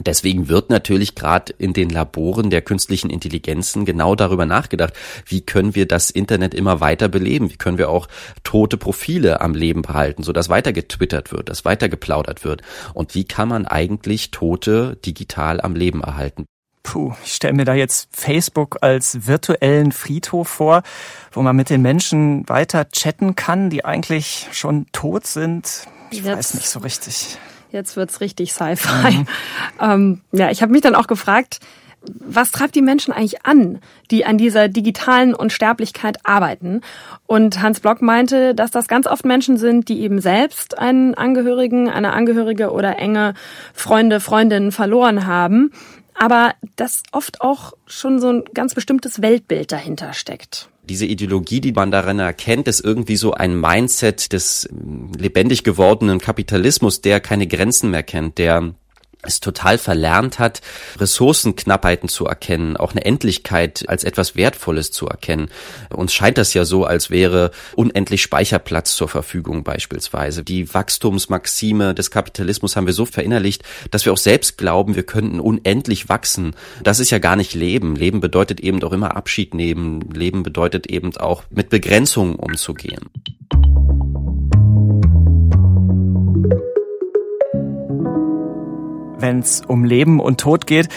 Deswegen 0.00 0.48
wird 0.48 0.70
natürlich 0.70 1.14
gerade 1.14 1.52
in 1.58 1.72
den 1.72 1.90
Laboren 1.90 2.50
der 2.50 2.62
künstlichen 2.62 3.10
Intelligenzen 3.10 3.84
genau 3.84 4.14
darüber 4.14 4.46
nachgedacht, 4.46 4.94
wie 5.26 5.40
können 5.40 5.74
wir 5.74 5.86
das 5.86 6.10
Internet 6.10 6.54
immer 6.54 6.80
weiter 6.80 7.08
beleben, 7.08 7.50
wie 7.50 7.56
können 7.56 7.78
wir 7.78 7.88
auch 7.90 8.08
tote 8.44 8.76
Profile 8.76 9.40
am 9.40 9.54
Leben 9.54 9.82
behalten, 9.82 10.22
sodass 10.22 10.48
weiter 10.48 10.72
getwittert 10.72 11.32
wird, 11.32 11.48
dass 11.48 11.64
weiter 11.64 11.88
geplaudert 11.88 12.44
wird 12.44 12.62
und 12.94 13.14
wie 13.14 13.24
kann 13.24 13.48
man 13.48 13.66
eigentlich 13.66 14.30
Tote 14.30 14.96
digital 15.04 15.60
am 15.60 15.74
Leben 15.74 16.02
erhalten. 16.02 16.44
Puh, 16.84 17.12
ich 17.22 17.34
stelle 17.34 17.52
mir 17.52 17.64
da 17.66 17.74
jetzt 17.74 18.08
Facebook 18.12 18.78
als 18.80 19.26
virtuellen 19.26 19.92
Friedhof 19.92 20.48
vor, 20.48 20.82
wo 21.32 21.42
man 21.42 21.54
mit 21.54 21.68
den 21.68 21.82
Menschen 21.82 22.48
weiter 22.48 22.88
chatten 22.88 23.36
kann, 23.36 23.68
die 23.68 23.84
eigentlich 23.84 24.46
schon 24.52 24.86
tot 24.92 25.26
sind. 25.26 25.86
Ich 26.10 26.22
Jetzt- 26.22 26.38
weiß 26.38 26.54
nicht 26.54 26.68
so 26.68 26.78
richtig. 26.78 27.36
Jetzt 27.70 27.96
wird's 27.96 28.20
richtig 28.20 28.52
Sci-Fi. 28.52 29.24
Ähm, 29.80 30.22
ja, 30.32 30.50
ich 30.50 30.60
habe 30.60 30.72
mich 30.72 30.80
dann 30.80 30.96
auch 30.96 31.06
gefragt, 31.06 31.60
was 32.02 32.50
treibt 32.52 32.74
die 32.74 32.82
Menschen 32.82 33.12
eigentlich 33.12 33.44
an, 33.44 33.80
die 34.10 34.24
an 34.24 34.38
dieser 34.38 34.68
digitalen 34.68 35.34
Unsterblichkeit 35.34 36.18
arbeiten? 36.24 36.80
Und 37.26 37.62
Hans 37.62 37.80
Block 37.80 38.02
meinte, 38.02 38.54
dass 38.54 38.70
das 38.70 38.88
ganz 38.88 39.06
oft 39.06 39.24
Menschen 39.24 39.56
sind, 39.56 39.88
die 39.88 40.00
eben 40.00 40.20
selbst 40.20 40.78
einen 40.78 41.14
Angehörigen, 41.14 41.88
eine 41.88 42.12
Angehörige 42.12 42.72
oder 42.72 42.98
enge 42.98 43.34
Freunde, 43.72 44.20
Freundinnen 44.20 44.72
verloren 44.72 45.26
haben, 45.26 45.70
aber 46.14 46.54
dass 46.76 47.02
oft 47.12 47.40
auch 47.40 47.74
schon 47.86 48.20
so 48.20 48.30
ein 48.30 48.44
ganz 48.54 48.74
bestimmtes 48.74 49.22
Weltbild 49.22 49.70
dahinter 49.72 50.12
steckt. 50.12 50.68
Diese 50.88 51.06
Ideologie, 51.06 51.60
die 51.60 51.72
man 51.72 51.90
darin 51.90 52.18
erkennt, 52.18 52.66
ist 52.66 52.80
irgendwie 52.80 53.16
so 53.16 53.32
ein 53.32 53.60
Mindset 53.60 54.32
des 54.32 54.68
ähm, 54.70 55.12
lebendig 55.16 55.64
gewordenen 55.64 56.18
Kapitalismus, 56.18 57.00
der 57.00 57.20
keine 57.20 57.46
Grenzen 57.46 57.90
mehr 57.90 58.02
kennt, 58.02 58.38
der 58.38 58.74
es 59.22 59.40
total 59.40 59.78
verlernt 59.78 60.38
hat, 60.38 60.60
Ressourcenknappheiten 60.98 62.08
zu 62.08 62.26
erkennen, 62.26 62.76
auch 62.76 62.92
eine 62.92 63.04
Endlichkeit 63.04 63.84
als 63.88 64.04
etwas 64.04 64.36
Wertvolles 64.36 64.92
zu 64.92 65.06
erkennen. 65.06 65.48
Uns 65.90 66.12
scheint 66.14 66.38
das 66.38 66.54
ja 66.54 66.64
so, 66.64 66.84
als 66.84 67.10
wäre 67.10 67.50
unendlich 67.74 68.22
Speicherplatz 68.22 68.94
zur 68.94 69.08
Verfügung 69.08 69.64
beispielsweise. 69.64 70.44
Die 70.44 70.72
Wachstumsmaxime 70.72 71.94
des 71.94 72.12
Kapitalismus 72.12 72.76
haben 72.76 72.86
wir 72.86 72.94
so 72.94 73.06
verinnerlicht, 73.06 73.64
dass 73.90 74.04
wir 74.04 74.12
auch 74.12 74.18
selbst 74.18 74.56
glauben, 74.56 74.94
wir 74.94 75.04
könnten 75.04 75.40
unendlich 75.40 76.08
wachsen. 76.08 76.54
Das 76.84 77.00
ist 77.00 77.10
ja 77.10 77.18
gar 77.18 77.34
nicht 77.34 77.54
Leben. 77.54 77.96
Leben 77.96 78.20
bedeutet 78.20 78.60
eben 78.60 78.82
auch 78.84 78.92
immer 78.92 79.16
Abschied 79.16 79.52
nehmen. 79.52 80.00
Leben 80.12 80.44
bedeutet 80.44 80.86
eben 80.86 81.16
auch 81.16 81.42
mit 81.50 81.70
Begrenzungen 81.70 82.36
umzugehen. 82.36 83.10
Wenn 89.18 89.40
es 89.40 89.62
um 89.66 89.84
Leben 89.84 90.20
und 90.20 90.40
Tod 90.40 90.66
geht, 90.66 90.88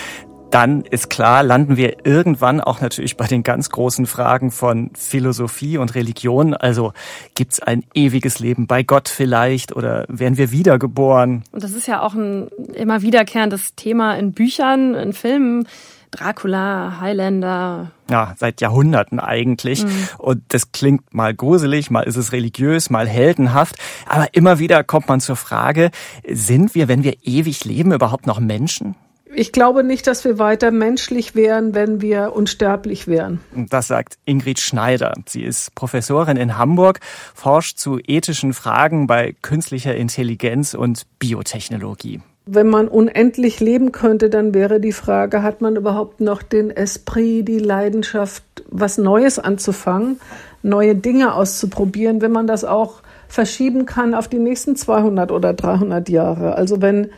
dann 0.52 0.82
ist 0.82 1.10
klar, 1.10 1.44
landen 1.44 1.78
wir 1.78 2.06
irgendwann 2.06 2.62
auch 2.62 2.82
natürlich 2.82 3.18
bei 3.18 3.26
den 3.26 3.42
ganz 3.44 3.70
großen 3.70 4.06
Fragen 4.06 4.52
von 4.52 4.92
Philosophie 4.94 5.78
und 5.78 5.96
Religion. 5.96 6.54
Also 6.54 6.94
gibt's 7.36 7.60
ein 7.62 7.84
ewiges 7.94 8.40
Leben 8.40 8.68
bei 8.68 8.84
Gott 8.84 9.10
vielleicht 9.10 9.76
oder 9.76 10.06
werden 10.08 10.38
wir 10.38 10.52
wiedergeboren? 10.52 11.44
Und 11.52 11.64
das 11.64 11.72
ist 11.72 11.88
ja 11.88 12.02
auch 12.02 12.14
ein 12.14 12.50
immer 12.74 13.02
wiederkehrendes 13.02 13.76
Thema 13.76 14.16
in 14.16 14.34
Büchern, 14.34 14.94
in 14.94 15.14
Filmen. 15.14 15.68
Dracula, 16.12 17.00
Highlander. 17.00 17.92
Ja, 18.10 18.36
seit 18.38 18.60
Jahrhunderten 18.60 19.22
eigentlich. 19.22 19.86
Und 20.18 20.44
das 20.50 20.74
klingt 20.74 21.14
mal 21.14 21.34
gruselig, 21.34 21.90
mal 21.90 22.02
ist 22.02 22.18
es 22.18 22.34
religiös, 22.34 22.90
mal 22.90 23.08
heldenhaft. 23.08 23.78
Aber 24.08 24.28
immer 24.34 24.60
wieder 24.60 24.84
kommt 24.84 25.08
man 25.08 25.22
zur 25.22 25.38
Frage, 25.38 25.90
sind 26.28 26.76
wir, 26.76 26.90
wenn 26.90 27.06
wir 27.06 27.16
ewig 27.24 27.64
leben, 27.64 27.94
überhaupt 27.94 28.28
noch 28.28 28.42
Menschen? 28.42 28.96
Ich 29.34 29.52
glaube 29.54 29.84
nicht, 29.84 30.08
dass 30.08 30.26
wir 30.26 30.40
weiter 30.40 30.72
menschlich 30.72 31.36
wären, 31.36 31.74
wenn 31.74 32.02
wir 32.02 32.34
unsterblich 32.36 33.08
wären. 33.08 33.40
Das 33.70 33.88
sagt 33.88 34.18
Ingrid 34.26 34.60
Schneider. 34.60 35.14
Sie 35.26 35.44
ist 35.44 35.74
Professorin 35.74 36.36
in 36.36 36.58
Hamburg, 36.58 37.00
forscht 37.34 37.78
zu 37.78 38.00
ethischen 38.00 38.54
Fragen 38.54 39.08
bei 39.08 39.34
künstlicher 39.42 39.96
Intelligenz 39.96 40.74
und 40.74 41.04
Biotechnologie. 41.20 42.22
Wenn 42.46 42.68
man 42.68 42.88
unendlich 42.88 43.60
leben 43.60 43.92
könnte, 43.92 44.30
dann 44.30 44.54
wäre 44.54 44.82
die 44.82 44.92
Frage, 44.92 45.44
hat 45.44 45.62
man 45.62 45.76
überhaupt 45.76 46.20
noch 46.20 46.42
den 46.42 46.70
Esprit, 46.70 47.48
die 47.48 47.60
Leidenschaft, 47.60 48.44
was 48.70 48.98
Neues 48.98 49.40
anzufangen, 49.40 50.20
neue 50.64 50.96
Dinge 50.96 51.36
auszuprobieren, 51.36 52.22
wenn 52.22 52.32
man 52.32 52.48
das 52.48 52.66
auch 52.66 53.02
verschieben 53.30 53.86
kann 53.86 54.14
auf 54.14 54.28
die 54.28 54.40
nächsten 54.40 54.76
200 54.76 55.32
oder 55.32 55.54
300 55.54 56.10
Jahre. 56.10 56.56
Also 56.56 56.82
wenn 56.82 57.12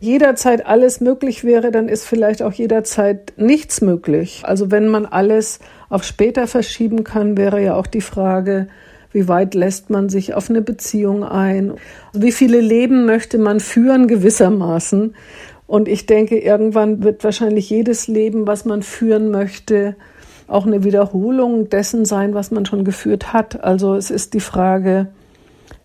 jederzeit 0.00 0.66
alles 0.66 1.00
möglich 1.00 1.44
wäre, 1.44 1.70
dann 1.70 1.88
ist 1.88 2.06
vielleicht 2.06 2.42
auch 2.42 2.52
jederzeit 2.52 3.32
nichts 3.36 3.80
möglich. 3.80 4.42
Also 4.44 4.70
wenn 4.70 4.88
man 4.88 5.06
alles 5.06 5.58
auf 5.88 6.04
später 6.04 6.46
verschieben 6.46 7.04
kann, 7.04 7.36
wäre 7.36 7.62
ja 7.62 7.74
auch 7.74 7.86
die 7.86 8.00
Frage, 8.00 8.68
wie 9.12 9.26
weit 9.26 9.54
lässt 9.54 9.90
man 9.90 10.08
sich 10.08 10.34
auf 10.34 10.50
eine 10.50 10.60
Beziehung 10.60 11.24
ein? 11.24 11.72
Wie 12.12 12.32
viele 12.32 12.60
Leben 12.60 13.06
möchte 13.06 13.38
man 13.38 13.58
führen 13.58 14.06
gewissermaßen? 14.06 15.14
Und 15.66 15.88
ich 15.88 16.06
denke, 16.06 16.38
irgendwann 16.38 17.02
wird 17.02 17.24
wahrscheinlich 17.24 17.68
jedes 17.70 18.06
Leben, 18.06 18.46
was 18.46 18.64
man 18.64 18.82
führen 18.82 19.30
möchte, 19.30 19.96
auch 20.46 20.66
eine 20.66 20.84
Wiederholung 20.84 21.68
dessen 21.68 22.04
sein, 22.04 22.34
was 22.34 22.50
man 22.50 22.64
schon 22.64 22.84
geführt 22.84 23.32
hat. 23.32 23.62
Also 23.62 23.94
es 23.94 24.10
ist 24.10 24.34
die 24.34 24.40
Frage, 24.40 25.08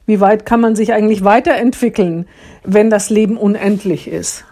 wie 0.06 0.20
weit 0.20 0.46
kann 0.46 0.62
man 0.62 0.76
sich 0.76 0.94
eigentlich 0.94 1.24
weiterentwickeln, 1.24 2.28
wenn 2.63 2.89
das 2.89 3.10
Leben 3.10 3.38
unendlich 3.38 4.08
ist? 4.08 4.46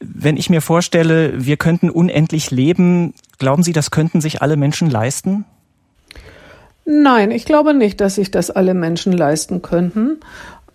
Wenn 0.00 0.36
ich 0.36 0.50
mir 0.50 0.60
vorstelle, 0.60 1.32
wir 1.36 1.56
könnten 1.56 1.88
unendlich 1.88 2.50
leben, 2.50 3.14
glauben 3.38 3.62
Sie, 3.62 3.72
das 3.72 3.90
könnten 3.90 4.20
sich 4.20 4.42
alle 4.42 4.56
Menschen 4.56 4.90
leisten? 4.90 5.46
Nein, 6.84 7.30
ich 7.30 7.46
glaube 7.46 7.74
nicht, 7.74 8.00
dass 8.00 8.14
sich 8.16 8.30
das 8.30 8.50
alle 8.50 8.74
Menschen 8.74 9.12
leisten 9.12 9.62
könnten. 9.62 10.18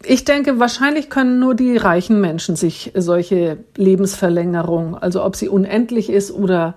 Ich 0.04 0.26
denke, 0.26 0.60
wahrscheinlich 0.60 1.10
können 1.10 1.40
nur 1.40 1.54
die 1.54 1.78
reichen 1.78 2.20
Menschen 2.20 2.56
sich 2.56 2.92
solche 2.96 3.58
Lebensverlängerung, 3.78 4.98
also 4.98 5.24
ob 5.24 5.36
sie 5.36 5.48
unendlich 5.48 6.10
ist 6.10 6.32
oder 6.32 6.74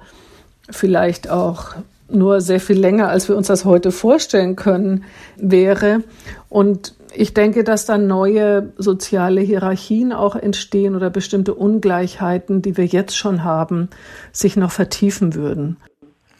vielleicht 0.71 1.31
auch 1.31 1.75
nur 2.09 2.41
sehr 2.43 2.61
viel 2.61 2.79
länger, 2.79 3.09
als 3.09 3.29
wir 3.29 3.37
uns 3.37 3.47
das 3.47 3.65
heute 3.65 3.91
vorstellen 3.91 4.57
können, 4.57 5.05
wäre. 5.37 6.03
Und 6.49 6.95
ich 7.17 7.35
denke, 7.35 7.65
dass 7.65 7.87
dann 7.87 8.07
neue 8.07 8.73
soziale 8.77 9.41
Hierarchien 9.41 10.13
auch 10.13 10.37
entstehen 10.37 10.95
oder 10.95 11.11
bestimmte 11.11 11.55
Ungleichheiten, 11.55 12.63
die 12.63 12.77
wir 12.77 12.87
jetzt 12.87 13.17
schon 13.17 13.45
haben, 13.45 13.89
sich 14.33 14.57
noch 14.57 14.73
vertiefen 14.73 15.35
würden. 15.35 15.77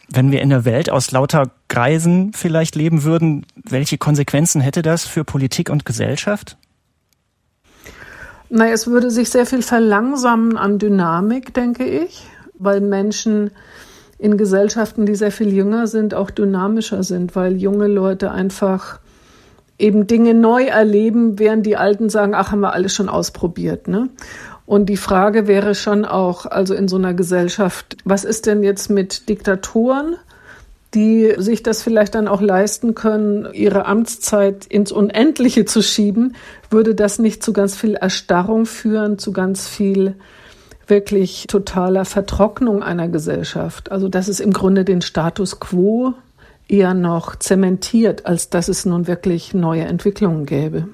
Wenn 0.09 0.31
wir 0.31 0.41
in 0.41 0.51
einer 0.51 0.65
Welt 0.65 0.89
aus 0.89 1.11
lauter 1.11 1.51
Greisen 1.67 2.31
vielleicht 2.33 2.75
leben 2.75 3.03
würden, 3.03 3.45
welche 3.55 3.97
Konsequenzen 3.97 4.61
hätte 4.61 4.81
das 4.81 5.05
für 5.05 5.23
Politik 5.23 5.69
und 5.69 5.85
Gesellschaft? 5.85 6.57
Na, 8.49 8.67
es 8.67 8.87
würde 8.87 9.09
sich 9.09 9.29
sehr 9.29 9.45
viel 9.45 9.63
verlangsamen 9.63 10.57
an 10.57 10.77
Dynamik, 10.77 11.53
denke 11.53 11.85
ich, 11.85 12.27
weil 12.59 12.81
Menschen 12.81 13.51
in 14.19 14.37
Gesellschaften, 14.37 15.05
die 15.05 15.15
sehr 15.15 15.31
viel 15.31 15.51
jünger 15.51 15.87
sind, 15.87 16.13
auch 16.13 16.29
dynamischer 16.29 17.03
sind, 17.03 17.35
weil 17.35 17.57
junge 17.57 17.87
Leute 17.87 18.31
einfach 18.31 18.99
eben 19.77 20.07
Dinge 20.07 20.33
neu 20.33 20.65
erleben, 20.65 21.39
während 21.39 21.65
die 21.65 21.77
Alten 21.77 22.09
sagen, 22.09 22.33
ach, 22.33 22.51
haben 22.51 22.61
wir 22.61 22.73
alles 22.73 22.93
schon 22.93 23.09
ausprobiert. 23.09 23.87
Ne? 23.87 24.09
Und 24.65 24.87
die 24.87 24.97
Frage 24.97 25.47
wäre 25.47 25.75
schon 25.75 26.05
auch, 26.05 26.45
also 26.45 26.73
in 26.73 26.87
so 26.87 26.95
einer 26.95 27.13
Gesellschaft, 27.13 27.97
was 28.03 28.23
ist 28.23 28.45
denn 28.45 28.63
jetzt 28.63 28.89
mit 28.89 29.29
Diktatoren, 29.29 30.15
die 30.93 31.33
sich 31.37 31.61
das 31.61 31.83
vielleicht 31.83 32.15
dann 32.15 32.27
auch 32.27 32.41
leisten 32.41 32.95
können, 32.95 33.47
ihre 33.53 33.85
Amtszeit 33.85 34.65
ins 34.65 34.91
Unendliche 34.91 35.65
zu 35.65 35.83
schieben? 35.83 36.35
Würde 36.69 36.95
das 36.95 37.19
nicht 37.19 37.43
zu 37.43 37.53
ganz 37.53 37.75
viel 37.75 37.95
Erstarrung 37.95 38.65
führen, 38.65 39.19
zu 39.19 39.33
ganz 39.33 39.67
viel 39.67 40.15
wirklich 40.87 41.47
totaler 41.47 42.05
Vertrocknung 42.05 42.81
einer 42.81 43.09
Gesellschaft? 43.09 43.91
Also, 43.91 44.07
dass 44.07 44.29
es 44.29 44.39
im 44.39 44.53
Grunde 44.53 44.85
den 44.85 45.01
Status 45.01 45.59
quo 45.59 46.13
eher 46.67 46.93
noch 46.93 47.35
zementiert, 47.35 48.25
als 48.25 48.49
dass 48.49 48.67
es 48.67 48.85
nun 48.85 49.07
wirklich 49.07 49.53
neue 49.53 49.85
Entwicklungen 49.85 50.45
gäbe. 50.45 50.87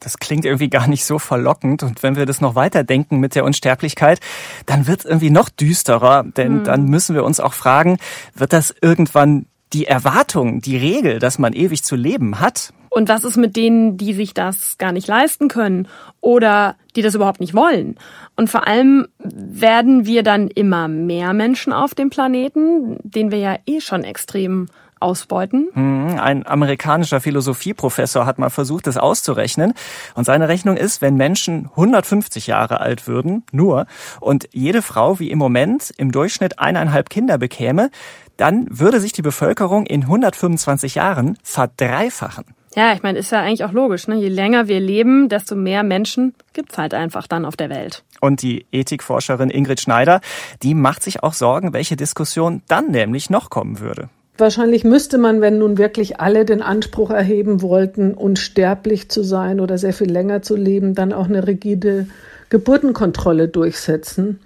Das 0.00 0.18
klingt 0.18 0.46
irgendwie 0.46 0.70
gar 0.70 0.86
nicht 0.86 1.04
so 1.04 1.18
verlockend. 1.18 1.82
Und 1.82 2.02
wenn 2.02 2.16
wir 2.16 2.24
das 2.24 2.40
noch 2.40 2.54
weiterdenken 2.54 3.18
mit 3.18 3.34
der 3.34 3.44
Unsterblichkeit, 3.44 4.20
dann 4.64 4.86
wird 4.86 5.00
es 5.00 5.04
irgendwie 5.04 5.30
noch 5.30 5.50
düsterer. 5.50 6.24
Denn 6.24 6.60
mhm. 6.60 6.64
dann 6.64 6.84
müssen 6.86 7.14
wir 7.14 7.22
uns 7.22 7.38
auch 7.38 7.52
fragen, 7.52 7.98
wird 8.34 8.54
das 8.54 8.74
irgendwann 8.80 9.46
die 9.72 9.86
Erwartung, 9.86 10.60
die 10.62 10.76
Regel, 10.76 11.18
dass 11.18 11.38
man 11.38 11.52
ewig 11.52 11.84
zu 11.84 11.96
leben 11.96 12.40
hat? 12.40 12.72
Und 12.88 13.08
was 13.08 13.22
ist 13.22 13.36
mit 13.36 13.54
denen, 13.56 13.98
die 13.98 14.14
sich 14.14 14.34
das 14.34 14.76
gar 14.78 14.90
nicht 14.90 15.06
leisten 15.06 15.46
können 15.46 15.86
oder 16.20 16.74
die 16.96 17.02
das 17.02 17.14
überhaupt 17.14 17.38
nicht 17.38 17.54
wollen? 17.54 17.96
Und 18.34 18.50
vor 18.50 18.66
allem 18.66 19.06
werden 19.18 20.06
wir 20.06 20.24
dann 20.24 20.48
immer 20.48 20.88
mehr 20.88 21.32
Menschen 21.32 21.72
auf 21.72 21.94
dem 21.94 22.10
Planeten, 22.10 22.98
den 23.04 23.30
wir 23.30 23.38
ja 23.38 23.56
eh 23.66 23.80
schon 23.80 24.02
extrem 24.02 24.66
ausbeuten? 25.00 25.68
Hm, 25.72 26.18
ein 26.20 26.46
amerikanischer 26.46 27.20
Philosophieprofessor 27.20 28.26
hat 28.26 28.38
mal 28.38 28.50
versucht, 28.50 28.86
das 28.86 28.96
auszurechnen. 28.96 29.74
Und 30.14 30.24
seine 30.24 30.48
Rechnung 30.48 30.76
ist, 30.76 31.02
wenn 31.02 31.16
Menschen 31.16 31.70
150 31.70 32.46
Jahre 32.46 32.80
alt 32.80 33.06
würden, 33.06 33.44
nur, 33.52 33.86
und 34.20 34.48
jede 34.52 34.82
Frau 34.82 35.18
wie 35.18 35.30
im 35.30 35.38
Moment 35.38 35.92
im 35.96 36.12
Durchschnitt 36.12 36.58
eineinhalb 36.58 37.10
Kinder 37.10 37.38
bekäme, 37.38 37.90
dann 38.36 38.66
würde 38.70 39.00
sich 39.00 39.12
die 39.12 39.22
Bevölkerung 39.22 39.86
in 39.86 40.02
125 40.02 40.94
Jahren 40.94 41.36
verdreifachen. 41.42 42.44
Ja, 42.76 42.92
ich 42.92 43.02
meine, 43.02 43.18
ist 43.18 43.32
ja 43.32 43.40
eigentlich 43.40 43.64
auch 43.64 43.72
logisch. 43.72 44.06
Ne? 44.06 44.16
Je 44.16 44.28
länger 44.28 44.68
wir 44.68 44.78
leben, 44.78 45.28
desto 45.28 45.56
mehr 45.56 45.82
Menschen 45.82 46.34
gibt's 46.52 46.78
halt 46.78 46.94
einfach 46.94 47.26
dann 47.26 47.44
auf 47.44 47.56
der 47.56 47.68
Welt. 47.68 48.04
Und 48.20 48.42
die 48.42 48.64
Ethikforscherin 48.70 49.50
Ingrid 49.50 49.80
Schneider, 49.80 50.20
die 50.62 50.74
macht 50.74 51.02
sich 51.02 51.22
auch 51.22 51.32
Sorgen, 51.32 51.72
welche 51.72 51.96
Diskussion 51.96 52.62
dann 52.68 52.90
nämlich 52.90 53.28
noch 53.28 53.50
kommen 53.50 53.80
würde. 53.80 54.08
Wahrscheinlich 54.40 54.84
müsste 54.84 55.18
man, 55.18 55.42
wenn 55.42 55.58
nun 55.58 55.76
wirklich 55.76 56.18
alle 56.18 56.46
den 56.46 56.62
Anspruch 56.62 57.10
erheben 57.10 57.60
wollten, 57.60 58.14
unsterblich 58.14 59.10
zu 59.10 59.22
sein 59.22 59.60
oder 59.60 59.76
sehr 59.76 59.92
viel 59.92 60.10
länger 60.10 60.40
zu 60.40 60.56
leben, 60.56 60.94
dann 60.94 61.12
auch 61.12 61.26
eine 61.26 61.46
rigide 61.46 62.06
Geburtenkontrolle 62.48 63.48
durchsetzen. 63.48 64.40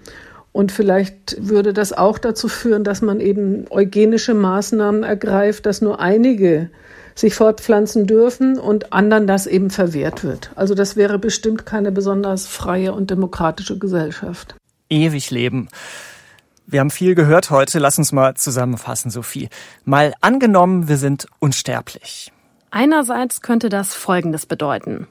Und 0.51 0.73
vielleicht 0.73 1.37
würde 1.39 1.71
das 1.71 1.93
auch 1.93 2.17
dazu 2.17 2.49
führen, 2.49 2.83
dass 2.83 3.01
man 3.01 3.21
eben 3.21 3.65
eugenische 3.69 4.33
Maßnahmen 4.33 5.03
ergreift, 5.03 5.65
dass 5.65 5.81
nur 5.81 5.99
einige 6.01 6.69
sich 7.15 7.33
fortpflanzen 7.33 8.05
dürfen 8.05 8.59
und 8.59 8.91
anderen 8.91 9.27
das 9.27 9.47
eben 9.47 9.69
verwehrt 9.69 10.25
wird. 10.25 10.51
Also 10.55 10.75
das 10.75 10.97
wäre 10.97 11.19
bestimmt 11.19 11.65
keine 11.65 11.93
besonders 11.93 12.47
freie 12.47 12.93
und 12.93 13.11
demokratische 13.11 13.79
Gesellschaft. 13.79 14.55
Ewig 14.89 15.31
leben. 15.31 15.69
Wir 16.67 16.79
haben 16.79 16.89
viel 16.89 17.13
gehört 17.13 17.51
heute. 17.51 17.77
Lass 17.79 17.97
uns 17.99 18.11
mal 18.11 18.33
zusammenfassen, 18.35 19.11
Sophie. 19.11 19.49
Mal 19.83 20.13
angenommen, 20.21 20.87
wir 20.87 20.97
sind 20.97 21.27
unsterblich. 21.39 22.31
Einerseits 22.71 23.41
könnte 23.41 23.69
das 23.69 23.93
Folgendes 23.93 24.45
bedeuten. 24.47 25.07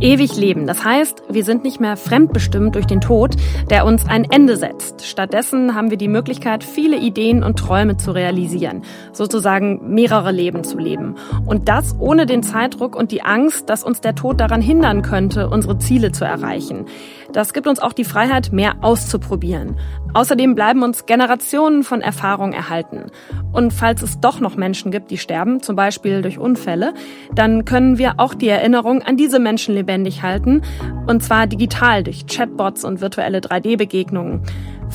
Ewig 0.00 0.36
leben. 0.36 0.66
Das 0.66 0.84
heißt, 0.84 1.22
wir 1.30 1.44
sind 1.44 1.62
nicht 1.64 1.80
mehr 1.80 1.96
fremdbestimmt 1.96 2.74
durch 2.74 2.84
den 2.84 3.00
Tod, 3.00 3.36
der 3.70 3.86
uns 3.86 4.04
ein 4.06 4.24
Ende 4.24 4.56
setzt. 4.56 5.06
Stattdessen 5.06 5.74
haben 5.74 5.88
wir 5.88 5.96
die 5.96 6.08
Möglichkeit, 6.08 6.64
viele 6.64 6.98
Ideen 6.98 7.42
und 7.42 7.58
Träume 7.58 7.96
zu 7.96 8.10
realisieren, 8.10 8.82
sozusagen 9.12 9.94
mehrere 9.94 10.32
Leben 10.32 10.64
zu 10.64 10.78
leben. 10.78 11.14
Und 11.46 11.68
das 11.68 11.96
ohne 12.00 12.26
den 12.26 12.42
Zeitdruck 12.42 12.96
und 12.96 13.12
die 13.12 13.22
Angst, 13.22 13.70
dass 13.70 13.84
uns 13.84 14.00
der 14.00 14.16
Tod 14.16 14.40
daran 14.40 14.60
hindern 14.60 15.00
könnte, 15.02 15.48
unsere 15.48 15.78
Ziele 15.78 16.10
zu 16.10 16.24
erreichen. 16.24 16.86
Das 17.34 17.52
gibt 17.52 17.66
uns 17.66 17.80
auch 17.80 17.92
die 17.92 18.04
Freiheit, 18.04 18.52
mehr 18.52 18.76
auszuprobieren. 18.82 19.76
Außerdem 20.14 20.54
bleiben 20.54 20.84
uns 20.84 21.04
Generationen 21.04 21.82
von 21.82 22.00
Erfahrung 22.00 22.52
erhalten. 22.52 23.10
Und 23.52 23.72
falls 23.72 24.02
es 24.02 24.20
doch 24.20 24.38
noch 24.38 24.54
Menschen 24.54 24.92
gibt, 24.92 25.10
die 25.10 25.18
sterben, 25.18 25.60
zum 25.60 25.74
Beispiel 25.74 26.22
durch 26.22 26.38
Unfälle, 26.38 26.94
dann 27.34 27.64
können 27.64 27.98
wir 27.98 28.14
auch 28.18 28.34
die 28.34 28.48
Erinnerung 28.48 29.02
an 29.02 29.16
diese 29.16 29.40
Menschen 29.40 29.74
lebendig 29.74 30.22
halten. 30.22 30.62
Und 31.08 31.24
zwar 31.24 31.48
digital 31.48 32.04
durch 32.04 32.26
Chatbots 32.26 32.84
und 32.84 33.00
virtuelle 33.00 33.40
3D-Begegnungen. 33.40 34.42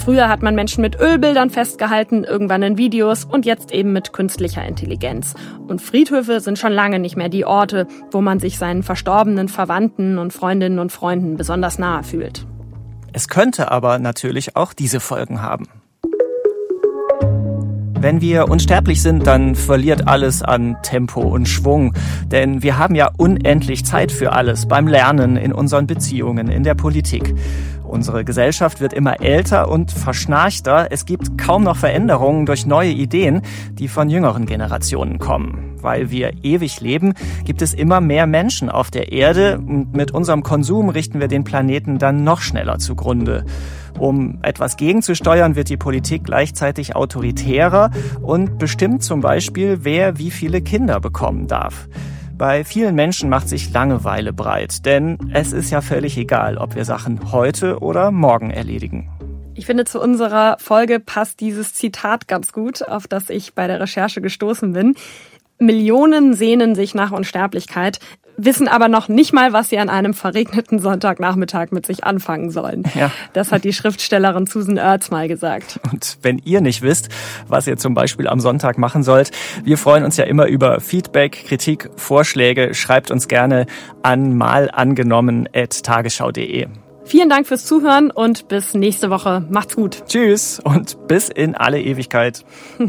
Früher 0.03 0.29
hat 0.29 0.41
man 0.41 0.55
Menschen 0.55 0.81
mit 0.81 0.99
Ölbildern 0.99 1.49
festgehalten, 1.49 2.23
irgendwann 2.23 2.63
in 2.63 2.77
Videos 2.77 3.25
und 3.25 3.45
jetzt 3.45 3.71
eben 3.71 3.91
mit 3.91 4.13
künstlicher 4.13 4.65
Intelligenz. 4.65 5.35
Und 5.67 5.81
Friedhöfe 5.81 6.39
sind 6.39 6.57
schon 6.57 6.71
lange 6.71 6.99
nicht 6.99 7.17
mehr 7.17 7.29
die 7.29 7.45
Orte, 7.45 7.85
wo 8.11 8.21
man 8.21 8.39
sich 8.39 8.57
seinen 8.57 8.81
verstorbenen 8.81 9.49
Verwandten 9.49 10.17
und 10.17 10.31
Freundinnen 10.31 10.79
und 10.79 10.91
Freunden 10.91 11.35
besonders 11.35 11.77
nahe 11.79 12.03
fühlt. 12.03 12.47
Es 13.11 13.27
könnte 13.27 13.71
aber 13.71 13.99
natürlich 13.99 14.55
auch 14.55 14.73
diese 14.73 14.99
Folgen 14.99 15.41
haben. 15.41 15.67
Wenn 18.01 18.21
wir 18.21 18.47
unsterblich 18.47 19.01
sind, 19.01 19.27
dann 19.27 19.55
verliert 19.55 20.07
alles 20.07 20.41
an 20.41 20.77
Tempo 20.83 21.19
und 21.19 21.49
Schwung. 21.49 21.93
Denn 22.27 22.63
wir 22.63 22.77
haben 22.77 22.95
ja 22.95 23.09
unendlich 23.17 23.83
Zeit 23.83 24.13
für 24.13 24.31
alles. 24.31 24.69
Beim 24.69 24.87
Lernen, 24.87 25.35
in 25.35 25.51
unseren 25.51 25.85
Beziehungen, 25.85 26.47
in 26.47 26.63
der 26.63 26.75
Politik. 26.75 27.35
Unsere 27.89 28.23
Gesellschaft 28.23 28.81
wird 28.81 28.93
immer 28.93 29.19
älter 29.19 29.67
und 29.67 29.91
verschnarchter. 29.91 30.89
Es 30.91 31.05
gibt 31.05 31.39
kaum 31.39 31.63
noch 31.63 31.75
Veränderungen 31.75 32.45
durch 32.45 32.67
neue 32.67 32.91
Ideen, 32.91 33.41
die 33.73 33.87
von 33.87 34.11
jüngeren 34.11 34.45
Generationen 34.45 35.17
kommen. 35.17 35.75
Weil 35.81 36.11
wir 36.11 36.33
ewig 36.43 36.81
leben, 36.81 37.13
gibt 37.45 37.63
es 37.63 37.73
immer 37.73 37.99
mehr 37.99 38.27
Menschen 38.27 38.69
auf 38.69 38.91
der 38.91 39.11
Erde 39.11 39.57
und 39.57 39.95
mit 39.95 40.11
unserem 40.11 40.43
Konsum 40.43 40.89
richten 40.89 41.19
wir 41.19 41.27
den 41.27 41.43
Planeten 41.43 41.97
dann 41.97 42.23
noch 42.23 42.41
schneller 42.41 42.77
zugrunde. 42.77 43.43
Um 43.97 44.37
etwas 44.43 44.77
gegenzusteuern, 44.77 45.55
wird 45.55 45.69
die 45.69 45.77
Politik 45.77 46.25
gleichzeitig 46.25 46.95
autoritärer 46.95 47.89
und 48.21 48.59
bestimmt 48.59 49.01
zum 49.01 49.21
Beispiel, 49.21 49.79
wer 49.81 50.19
wie 50.19 50.29
viele 50.29 50.61
Kinder 50.61 50.99
bekommen 50.99 51.47
darf. 51.47 51.87
Bei 52.39 52.63
vielen 52.63 52.95
Menschen 52.95 53.29
macht 53.29 53.49
sich 53.49 53.73
Langeweile 53.73 54.31
breit, 54.31 54.85
denn 54.85 55.17
es 55.33 55.51
ist 55.51 55.71
ja 55.71 55.81
völlig 55.81 56.17
egal, 56.17 56.57
ob 56.57 56.73
wir 56.73 56.85
Sachen 56.85 57.33
heute 57.33 57.79
oder 57.79 58.11
morgen 58.11 58.49
erledigen. 58.49 59.09
Ich 59.55 59.65
finde, 59.65 59.83
zu 59.83 59.99
unserer 59.99 60.55
Folge 60.57 61.01
passt 61.01 61.41
dieses 61.41 61.73
Zitat 61.73 62.29
ganz 62.29 62.53
gut, 62.53 62.81
auf 62.81 63.07
das 63.07 63.29
ich 63.29 63.55
bei 63.55 63.67
der 63.67 63.81
Recherche 63.81 64.21
gestoßen 64.21 64.71
bin. 64.71 64.95
Millionen 65.57 66.33
sehnen 66.33 66.75
sich 66.75 66.95
nach 66.95 67.11
Unsterblichkeit, 67.11 67.99
wissen 68.45 68.67
aber 68.67 68.87
noch 68.87 69.07
nicht 69.07 69.33
mal, 69.33 69.53
was 69.53 69.69
sie 69.69 69.79
an 69.79 69.89
einem 69.89 70.13
verregneten 70.13 70.77
Sonntagnachmittag 70.79 71.71
mit 71.71 71.85
sich 71.85 72.03
anfangen 72.03 72.51
sollen. 72.51 72.83
Ja. 72.95 73.11
Das 73.33 73.51
hat 73.51 73.63
die 73.63 73.73
Schriftstellerin 73.73 74.47
Susan 74.47 74.77
Ertz 74.77 75.11
mal 75.11 75.27
gesagt. 75.27 75.79
Und 75.91 76.17
wenn 76.21 76.39
ihr 76.39 76.61
nicht 76.61 76.81
wisst, 76.81 77.09
was 77.47 77.67
ihr 77.67 77.77
zum 77.77 77.93
Beispiel 77.93 78.27
am 78.27 78.39
Sonntag 78.39 78.77
machen 78.77 79.03
sollt, 79.03 79.31
wir 79.63 79.77
freuen 79.77 80.03
uns 80.03 80.17
ja 80.17 80.25
immer 80.25 80.47
über 80.47 80.79
Feedback, 80.79 81.45
Kritik, 81.47 81.89
Vorschläge. 81.95 82.73
Schreibt 82.73 83.11
uns 83.11 83.27
gerne 83.27 83.65
an 84.03 84.37
malangenommen.tagesschau.de. 84.37 86.67
Vielen 87.05 87.29
Dank 87.29 87.47
fürs 87.47 87.65
Zuhören 87.65 88.11
und 88.11 88.49
bis 88.49 88.75
nächste 88.75 89.09
Woche. 89.09 89.43
Macht's 89.49 89.75
gut. 89.75 90.03
Tschüss 90.05 90.59
und 90.59 91.07
bis 91.07 91.29
in 91.29 91.55
alle 91.55 91.81
Ewigkeit. 91.81 92.45